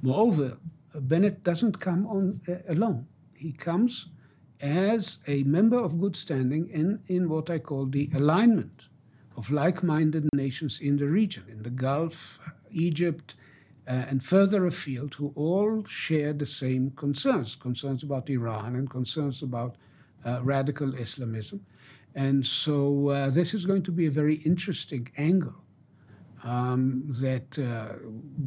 Moreover, 0.00 0.58
Bennett 0.94 1.42
doesn't 1.42 1.80
come 1.80 2.06
on 2.06 2.40
uh, 2.48 2.72
alone. 2.72 3.06
He 3.34 3.52
comes 3.52 4.06
as 4.60 5.18
a 5.26 5.42
member 5.42 5.78
of 5.78 6.00
good 6.00 6.16
standing 6.16 6.70
in, 6.70 7.00
in 7.08 7.28
what 7.28 7.50
I 7.50 7.58
call 7.58 7.86
the 7.86 8.08
alignment 8.14 8.88
of 9.36 9.50
like 9.50 9.82
minded 9.82 10.28
nations 10.32 10.80
in 10.80 10.96
the 10.96 11.08
region, 11.08 11.44
in 11.48 11.64
the 11.64 11.70
Gulf, 11.70 12.38
Egypt, 12.70 13.34
uh, 13.86 13.90
and 13.90 14.22
further 14.22 14.64
afield, 14.64 15.14
who 15.14 15.32
all 15.34 15.84
share 15.86 16.32
the 16.32 16.46
same 16.46 16.92
concerns 16.92 17.56
concerns 17.56 18.02
about 18.04 18.30
Iran 18.30 18.76
and 18.76 18.88
concerns 18.88 19.42
about 19.42 19.76
uh, 20.24 20.40
radical 20.42 20.94
Islamism. 20.94 21.66
And 22.14 22.46
so 22.46 23.08
uh, 23.08 23.30
this 23.30 23.54
is 23.54 23.66
going 23.66 23.82
to 23.82 23.92
be 23.92 24.06
a 24.06 24.10
very 24.10 24.36
interesting 24.36 25.08
angle 25.16 25.64
um, 26.44 27.04
that 27.20 27.58
uh, 27.58 27.96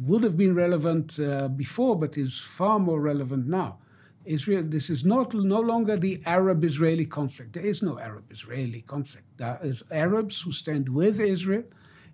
would 0.06 0.22
have 0.22 0.36
been 0.36 0.54
relevant 0.54 1.18
uh, 1.18 1.48
before, 1.48 1.96
but 1.98 2.16
is 2.16 2.38
far 2.38 2.78
more 2.78 3.00
relevant 3.00 3.46
now. 3.46 3.78
Israel, 4.24 4.62
this 4.64 4.90
is 4.90 5.04
not 5.04 5.32
no 5.34 5.60
longer 5.60 5.96
the 5.96 6.20
Arab-Israeli 6.26 7.06
conflict. 7.06 7.54
There 7.54 7.64
is 7.64 7.82
no 7.82 7.98
Arab-Israeli 7.98 8.82
conflict. 8.82 9.26
There 9.38 9.58
is 9.62 9.82
Arabs 9.90 10.42
who 10.42 10.52
stand 10.52 10.88
with 10.88 11.18
Israel 11.20 11.64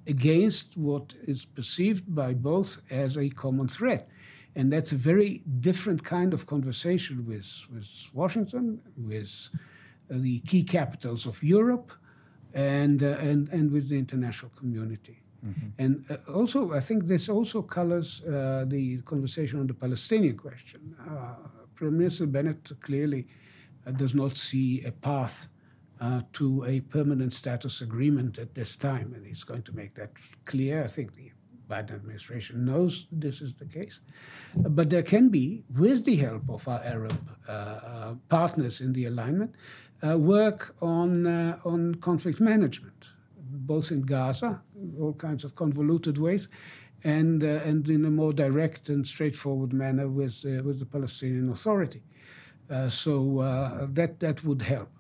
against 0.07 0.77
what 0.77 1.15
is 1.27 1.45
perceived 1.45 2.15
by 2.15 2.35
both 2.35 2.81
as 2.91 3.17
a 3.17 3.29
common 3.31 3.69
threat. 3.69 4.09
And 4.55 4.73
that's 4.73 4.93
a 4.93 4.97
very 4.97 5.43
different 5.61 6.05
kind 6.05 6.33
of 6.33 6.47
conversation 6.47 7.27
with, 7.27 7.67
with 7.73 7.91
Washington, 8.13 8.81
with 8.97 9.51
the 10.09 10.41
key 10.41 10.63
capitals 10.63 11.27
of 11.27 11.43
Europe, 11.43 11.93
and, 12.55 13.03
uh, 13.03 13.17
and, 13.19 13.49
and 13.49 13.73
with 13.73 13.89
the 13.89 13.99
international 13.99 14.53
community. 14.57 15.23
Mm-hmm. 15.45 15.69
And 15.79 16.05
uh, 16.11 16.33
also, 16.33 16.73
I 16.73 16.81
think 16.81 17.05
this 17.05 17.29
also 17.29 17.63
colors 17.63 18.23
uh, 18.23 18.65
the 18.67 18.99
conversation 18.99 19.61
on 19.61 19.67
the 19.67 19.75
Palestinian 19.75 20.37
question. 20.37 20.97
Uh, 21.01 21.35
Prime 21.75 21.99
Minister 21.99 22.27
Bennett 22.27 22.71
clearly 22.81 23.27
uh, 23.87 23.91
does 23.91 24.15
not 24.15 24.37
see 24.37 24.85
a 24.85 24.93
path 24.93 25.49
uh, 26.01 26.23
to 26.33 26.65
a 26.65 26.81
permanent 26.81 27.33
status 27.33 27.81
agreement 27.81 28.39
at 28.39 28.55
this 28.55 28.77
time, 28.77 29.13
and 29.15 29.27
he's 29.27 29.45
going 29.45 29.63
to 29.63 29.73
make 29.75 29.95
that 29.95 30.13
clear. 30.45 30.85
I 30.85 30.87
think 30.87 31.15
the 31.15 31.33
Biden 31.69 31.95
administration 31.95 32.65
knows 32.65 33.07
this 33.11 33.41
is 33.41 33.55
the 33.55 33.67
case. 33.67 34.01
But 34.57 34.91
there 34.91 35.03
can 35.03 35.29
be, 35.29 35.65
with 35.75 36.05
the 36.05 36.17
help 36.17 36.49
of 36.49 36.67
our 36.69 36.83
Arab 36.83 37.19
uh, 37.49 38.15
partners 38.29 38.81
in 38.81 38.93
the 38.93 39.07
alignment, 39.07 39.55
work 40.03 40.77
on, 40.83 41.27
on 41.65 41.95
conflict 41.97 42.41
management 42.41 43.11
both 43.57 43.93
in 43.93 44.03
Gaza, 44.03 44.63
all 45.01 45.15
kinds 45.15 45.45
of 45.45 45.55
convoluted 45.55 46.19
ways, 46.19 46.49
and 47.05 47.45
uh, 47.45 47.61
and 47.65 47.89
in 47.89 48.05
a 48.05 48.11
more 48.11 48.33
direct 48.33 48.89
and 48.89 49.07
straightforward 49.07 49.73
manner 49.73 50.09
with 50.09 50.45
uh, 50.45 50.63
with 50.63 50.81
the 50.81 50.87
Palestinian 50.87 51.51
Authority. 51.51 52.03
Uh, 52.71 52.89
so 52.89 53.41
uh, 53.41 53.87
that 53.93 54.21
that 54.21 54.43
would 54.45 54.63
help. 54.63 54.91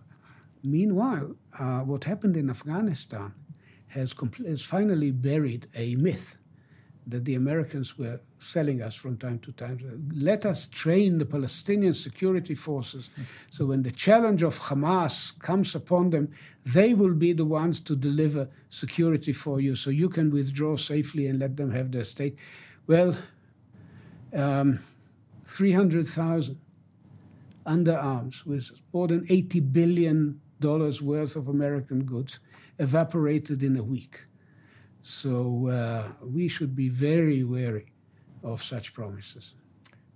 Meanwhile, 0.62 1.34
uh, 1.58 1.80
what 1.80 2.04
happened 2.04 2.36
in 2.36 2.48
Afghanistan 2.50 3.34
has, 3.88 4.14
compl- 4.14 4.48
has 4.48 4.62
finally 4.62 5.10
buried 5.10 5.66
a 5.74 5.94
myth 5.96 6.38
that 7.06 7.24
the 7.24 7.34
Americans 7.34 7.98
were 7.98 8.20
selling 8.38 8.80
us 8.80 8.94
from 8.94 9.16
time 9.16 9.38
to 9.40 9.52
time. 9.52 9.78
Let 10.14 10.46
us 10.46 10.66
train 10.66 11.18
the 11.18 11.26
Palestinian 11.26 11.94
security 11.94 12.54
forces 12.54 13.10
so 13.50 13.66
when 13.66 13.82
the 13.82 13.90
challenge 13.90 14.42
of 14.42 14.58
Hamas 14.58 15.38
comes 15.38 15.74
upon 15.74 16.10
them, 16.10 16.32
they 16.64 16.94
will 16.94 17.14
be 17.14 17.32
the 17.32 17.44
ones 17.44 17.80
to 17.80 17.96
deliver 17.96 18.48
security 18.70 19.32
for 19.32 19.60
you 19.60 19.74
so 19.76 19.90
you 19.90 20.08
can 20.08 20.30
withdraw 20.30 20.76
safely 20.76 21.26
and 21.26 21.38
let 21.38 21.56
them 21.56 21.70
have 21.72 21.92
their 21.92 22.04
state. 22.04 22.36
Well, 22.86 23.16
um, 24.32 24.80
300,000 25.44 26.58
underarms 27.66 28.44
with 28.44 28.80
more 28.92 29.08
than 29.08 29.26
$80 29.26 29.72
billion 29.72 30.40
worth 30.60 31.36
of 31.36 31.48
American 31.48 32.04
goods 32.04 32.40
evaporated 32.78 33.62
in 33.62 33.76
a 33.76 33.82
week. 33.82 34.22
So 35.06 35.68
uh, 35.68 36.24
we 36.24 36.48
should 36.48 36.74
be 36.74 36.88
very 36.88 37.44
wary 37.44 37.92
of 38.42 38.62
such 38.62 38.94
promises. 38.94 39.52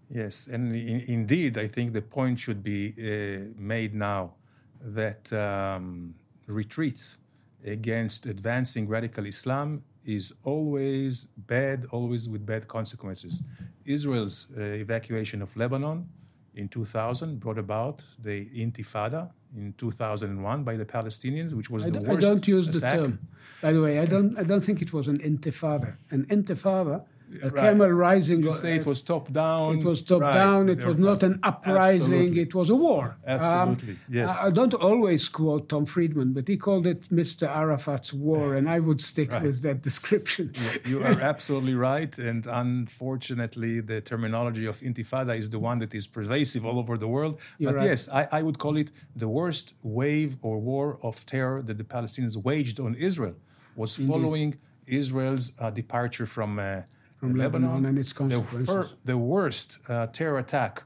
Yes, 0.09 0.46
and 0.46 0.74
in, 0.74 1.01
indeed, 1.01 1.59
I 1.59 1.66
think 1.66 1.92
the 1.92 2.01
point 2.01 2.40
should 2.40 2.62
be 2.62 2.94
uh, 2.96 3.53
made 3.59 3.94
now 3.94 4.37
that 4.81 5.31
um, 5.35 6.14
retreats 6.46 7.18
against 7.62 8.24
advancing 8.24 8.88
radical 8.88 9.27
Islam 9.27 9.83
is 10.07 10.33
always 10.42 11.27
bad, 11.37 11.85
always 11.90 12.27
with 12.27 12.46
bad 12.46 12.66
consequences. 12.66 13.46
Israel's 13.85 14.48
uh, 14.57 14.62
evacuation 14.62 15.42
of 15.42 15.55
Lebanon 15.55 16.09
in 16.55 16.66
2000 16.66 17.38
brought 17.38 17.59
about 17.59 18.03
the 18.18 18.46
Intifada, 18.57 19.33
in 19.56 19.74
2001 19.78 20.64
by 20.64 20.76
the 20.76 20.84
Palestinians, 20.84 21.54
which 21.54 21.70
was 21.70 21.84
I 21.87 21.90
the 21.90 22.00
worst. 22.00 22.26
I 22.26 22.28
don't 22.28 22.48
use 22.48 22.68
attack. 22.68 22.92
the 22.92 22.98
term. 22.98 23.18
By 23.62 23.72
the 23.72 23.80
way, 23.80 23.98
I 23.98 24.04
don't. 24.04 24.38
I 24.38 24.42
don't 24.42 24.61
think 24.61 24.82
it 24.82 24.92
was 24.92 25.08
an 25.08 25.18
intifada. 25.18 25.96
An 26.11 26.26
intifada 26.26 27.04
a 27.42 27.48
Right. 27.50 27.54
camel 27.62 27.90
rising. 28.08 28.42
You 28.42 28.50
say 28.50 28.72
it 28.76 28.86
was 28.92 29.00
top 29.02 29.24
down. 29.32 29.78
It 29.78 29.84
was 29.84 30.00
top 30.02 30.22
Right. 30.22 30.34
down. 30.42 30.62
It 30.74 30.82
was 30.90 30.98
not 31.10 31.22
an 31.22 31.34
uprising. 31.50 32.02
Absolutely. 32.02 32.40
It 32.48 32.54
was 32.60 32.68
a 32.70 32.78
war. 32.88 33.06
Um, 33.26 33.40
Absolutely, 33.40 33.96
yes. 34.18 34.30
I, 34.46 34.50
don't 34.58 34.74
always 34.74 35.28
quote 35.28 35.68
Tom 35.68 35.84
Friedman, 35.94 36.32
but 36.36 36.44
he 36.48 36.56
called 36.56 36.86
it 36.86 37.00
Mr. 37.20 37.44
Arafat's 37.60 38.12
war, 38.28 38.54
and 38.56 38.64
I 38.76 38.78
would 38.86 39.00
stick 39.10 39.30
Right. 39.30 39.42
with 39.42 39.58
that 39.66 39.78
description. 39.88 40.46
You 40.90 40.98
are 41.08 41.20
absolutely 41.32 41.74
right. 41.74 42.12
And 42.18 42.46
unfortunately, 42.46 43.80
the 43.80 44.00
terminology 44.00 44.66
of 44.66 44.76
intifada 44.80 45.34
is 45.38 45.50
the 45.50 45.58
one 45.58 45.78
that 45.80 45.94
is 45.94 46.06
pervasive 46.06 46.62
all 46.68 46.78
over 46.78 46.96
the 47.04 47.08
world. 47.16 47.34
You're 47.58 47.72
but 47.72 47.82
yes, 47.84 48.08
I, 48.20 48.22
I 48.38 48.40
would 48.46 48.58
call 48.58 48.76
it 48.76 48.90
the 49.14 49.28
worst 49.28 49.66
wave 49.82 50.32
or 50.42 50.54
war 50.58 50.98
of 51.02 51.14
terror 51.26 51.60
that 51.62 51.76
the 51.82 51.84
Palestinians 51.96 52.36
waged 52.48 52.78
on 52.80 52.94
Israel 53.08 53.36
was 53.76 53.90
following 54.10 54.50
Israel's 54.86 55.46
uh, 55.60 55.70
departure 55.70 56.26
from, 56.26 56.50
uh, 56.58 56.82
From 57.18 57.35
Lebanon 57.35 57.85
and 57.85 57.98
its 57.98 58.12
The, 58.12 58.18
consequences. 58.18 58.94
the 59.04 59.18
worst 59.18 59.78
uh, 59.88 60.07
terror 60.18 60.38
attack 60.38 60.85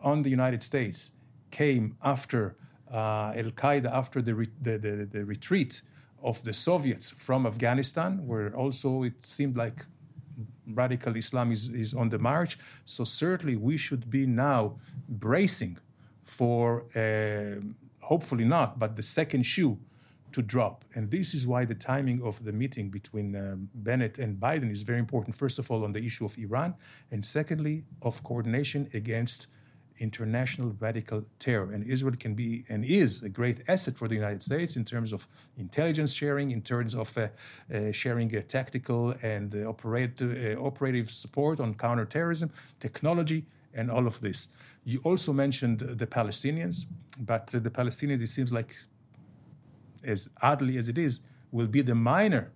on 0.00 0.22
the 0.22 0.30
United 0.30 0.62
States 0.62 1.10
came 1.50 1.96
after 2.02 2.56
uh, 2.92 3.32
Al 3.42 3.50
Qaeda, 3.50 3.90
after 3.92 4.22
the, 4.22 4.34
re- 4.34 4.50
the, 4.62 4.78
the, 4.78 5.08
the 5.10 5.24
retreat 5.24 5.82
of 6.22 6.42
the 6.44 6.52
Soviets 6.52 7.10
from 7.10 7.44
Afghanistan, 7.46 8.26
where 8.26 8.54
also 8.56 9.02
it 9.02 9.24
seemed 9.24 9.56
like 9.56 9.84
radical 10.66 11.16
Islam 11.16 11.50
is, 11.52 11.68
is 11.70 11.92
on 11.92 12.08
the 12.10 12.18
march. 12.18 12.58
So 12.84 13.04
certainly 13.04 13.56
we 13.56 13.76
should 13.76 14.08
be 14.10 14.26
now 14.26 14.76
bracing 15.08 15.78
for, 16.22 16.84
uh, 16.96 17.60
hopefully 18.00 18.44
not, 18.44 18.78
but 18.78 18.94
the 18.96 19.02
second 19.02 19.42
shoe 19.44 19.78
to 20.34 20.42
drop. 20.42 20.84
And 20.94 21.10
this 21.10 21.32
is 21.32 21.46
why 21.46 21.64
the 21.64 21.74
timing 21.74 22.20
of 22.22 22.44
the 22.44 22.52
meeting 22.52 22.90
between 22.90 23.34
um, 23.36 23.70
Bennett 23.74 24.18
and 24.18 24.38
Biden 24.38 24.70
is 24.70 24.82
very 24.82 24.98
important, 24.98 25.36
first 25.36 25.58
of 25.58 25.70
all, 25.70 25.84
on 25.84 25.92
the 25.92 26.04
issue 26.04 26.24
of 26.24 26.36
Iran, 26.36 26.74
and 27.10 27.24
secondly, 27.24 27.84
of 28.02 28.22
coordination 28.22 28.88
against 28.92 29.46
international 29.98 30.74
radical 30.80 31.24
terror. 31.38 31.72
And 31.72 31.86
Israel 31.86 32.16
can 32.18 32.34
be 32.34 32.64
and 32.68 32.84
is 32.84 33.22
a 33.22 33.28
great 33.28 33.58
asset 33.68 33.94
for 33.96 34.08
the 34.08 34.16
United 34.16 34.42
States 34.42 34.74
in 34.76 34.84
terms 34.84 35.12
of 35.12 35.28
intelligence 35.56 36.12
sharing, 36.12 36.50
in 36.50 36.62
terms 36.62 36.94
of 36.96 37.16
uh, 37.16 37.28
uh, 37.72 37.92
sharing 37.92 38.36
uh, 38.36 38.40
tactical 38.56 39.14
and 39.22 39.54
uh, 39.54 39.70
operate, 39.72 40.20
uh, 40.20 40.60
operative 40.60 41.10
support 41.10 41.60
on 41.60 41.74
counterterrorism, 41.74 42.50
technology, 42.80 43.46
and 43.72 43.88
all 43.88 44.06
of 44.06 44.20
this. 44.20 44.48
You 44.84 45.00
also 45.04 45.32
mentioned 45.32 45.78
the 45.78 46.06
Palestinians, 46.06 46.86
but 47.18 47.54
uh, 47.54 47.60
the 47.60 47.70
Palestinians, 47.70 48.22
it 48.22 48.28
seems 48.28 48.52
like 48.52 48.74
as 50.06 50.30
oddly 50.42 50.78
as 50.78 50.88
it 50.88 50.98
is, 50.98 51.20
will 51.52 51.66
be 51.66 51.82
the 51.82 51.94
minor 51.94 52.52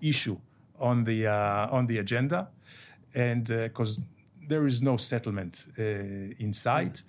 issue 0.00 0.38
on 0.78 1.04
the 1.04 1.26
uh, 1.26 1.76
on 1.76 1.86
the 1.86 1.98
agenda, 1.98 2.48
and 3.14 3.46
because 3.46 4.00
there 4.48 4.66
is 4.66 4.82
no 4.82 4.96
settlement 4.96 5.66
uh, 5.78 5.82
in 6.44 6.52
sight, 6.52 7.02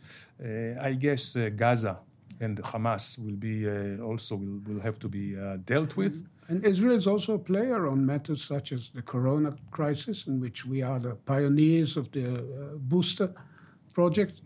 uh, 0.43 0.89
I 0.89 0.93
guess 0.93 1.35
uh, 1.35 1.49
Gaza 1.55 1.99
and 2.39 2.57
Hamas 2.57 3.17
will 3.17 3.35
be 3.35 3.67
uh, 3.67 4.03
also 4.03 4.35
will, 4.35 4.59
will 4.67 4.81
have 4.81 4.97
to 4.99 5.09
be 5.09 5.37
uh, 5.37 5.57
dealt 5.65 5.95
with. 5.95 6.25
And 6.49 6.65
Israel 6.65 6.97
is 6.97 7.07
also 7.07 7.35
a 7.35 7.39
player 7.39 7.87
on 7.87 8.05
matters 8.05 8.43
such 8.43 8.73
as 8.73 8.89
the 8.89 9.01
corona 9.01 9.55
crisis, 9.71 10.27
in 10.27 10.39
which 10.39 10.65
we 10.65 10.81
are 10.81 10.99
the 10.99 11.15
pioneers 11.15 11.95
of 11.95 12.11
the 12.11 12.25
uh, 12.25 12.39
booster 12.77 13.33
project. 13.93 14.41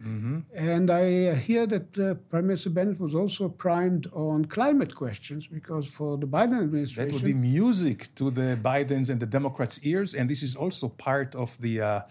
And 0.56 0.90
I 0.90 1.36
hear 1.36 1.66
that 1.68 1.88
uh, 1.98 2.16
Prime 2.32 2.48
Minister 2.48 2.70
Bennett 2.70 3.00
was 3.00 3.16
also 3.16 3.50
primed 3.50 4.06
on 4.14 4.46
climate 4.46 4.94
questions 4.96 5.48
because 5.48 5.86
for 5.88 6.18
the 6.18 6.28
Biden 6.28 6.58
administration. 6.62 7.12
That 7.12 7.14
would 7.14 7.24
be 7.24 7.34
music 7.34 8.00
to 8.16 8.26
the 8.32 8.58
Bidens 8.70 9.10
and 9.10 9.20
the 9.20 9.32
Democrats' 9.38 9.80
ears, 9.84 10.14
and 10.14 10.30
this 10.30 10.42
is 10.44 10.56
also 10.56 10.90
part 10.90 11.36
of 11.36 11.50
the 11.66 11.82
uh, 11.82 12.02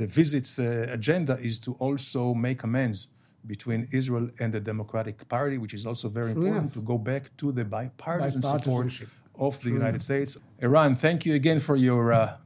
the 0.00 0.06
visit's 0.06 0.58
uh, 0.58 0.86
agenda 0.98 1.34
is 1.48 1.58
to 1.66 1.70
also 1.86 2.34
make 2.34 2.62
amends 2.62 2.98
between 3.46 3.86
Israel 3.92 4.28
and 4.40 4.52
the 4.52 4.60
Democratic 4.60 5.28
Party, 5.28 5.56
which 5.58 5.74
is 5.74 5.86
also 5.86 6.08
very 6.08 6.30
important 6.30 6.56
enough. 6.56 6.74
to 6.74 6.80
go 6.80 6.98
back 6.98 7.24
to 7.36 7.52
the 7.52 7.64
bipartisan 7.64 8.42
support 8.42 8.92
of 9.38 9.60
the 9.60 9.70
United 9.70 10.02
States. 10.02 10.38
Eran, 10.60 10.96
thank 10.96 11.24
you 11.26 11.34
again 11.34 11.60
for 11.60 11.76
your 11.76 12.12
uh, 12.12 12.36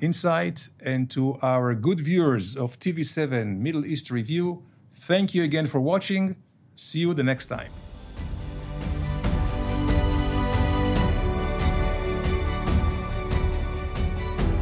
insight, 0.00 0.68
and 0.84 1.10
to 1.10 1.36
our 1.42 1.74
good 1.74 2.00
viewers 2.00 2.56
of 2.56 2.78
TV7 2.78 3.58
Middle 3.58 3.84
East 3.84 4.10
Review, 4.10 4.62
thank 4.92 5.34
you 5.34 5.42
again 5.42 5.66
for 5.66 5.80
watching. 5.80 6.36
See 6.74 7.00
you 7.00 7.14
the 7.14 7.22
next 7.22 7.48
time. 7.48 7.70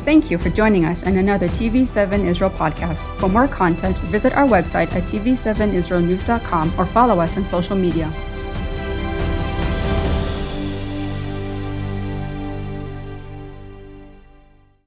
Thank 0.07 0.31
you 0.31 0.39
for 0.39 0.51
joining 0.51 0.85
us 0.85 1.03
in 1.03 1.19
another 1.19 1.49
TV7 1.49 2.27
Israel 2.27 2.51
podcast. 2.51 3.03
For 3.19 3.29
more 3.29 3.49
content, 3.49 3.99
visit 4.15 4.33
our 4.35 4.47
website 4.47 4.93
at 4.93 5.03
tv7israelnews.com 5.03 6.75
or 6.79 6.87
follow 6.87 7.19
us 7.19 7.37
on 7.37 7.43
social 7.43 7.75
media. 7.75 8.13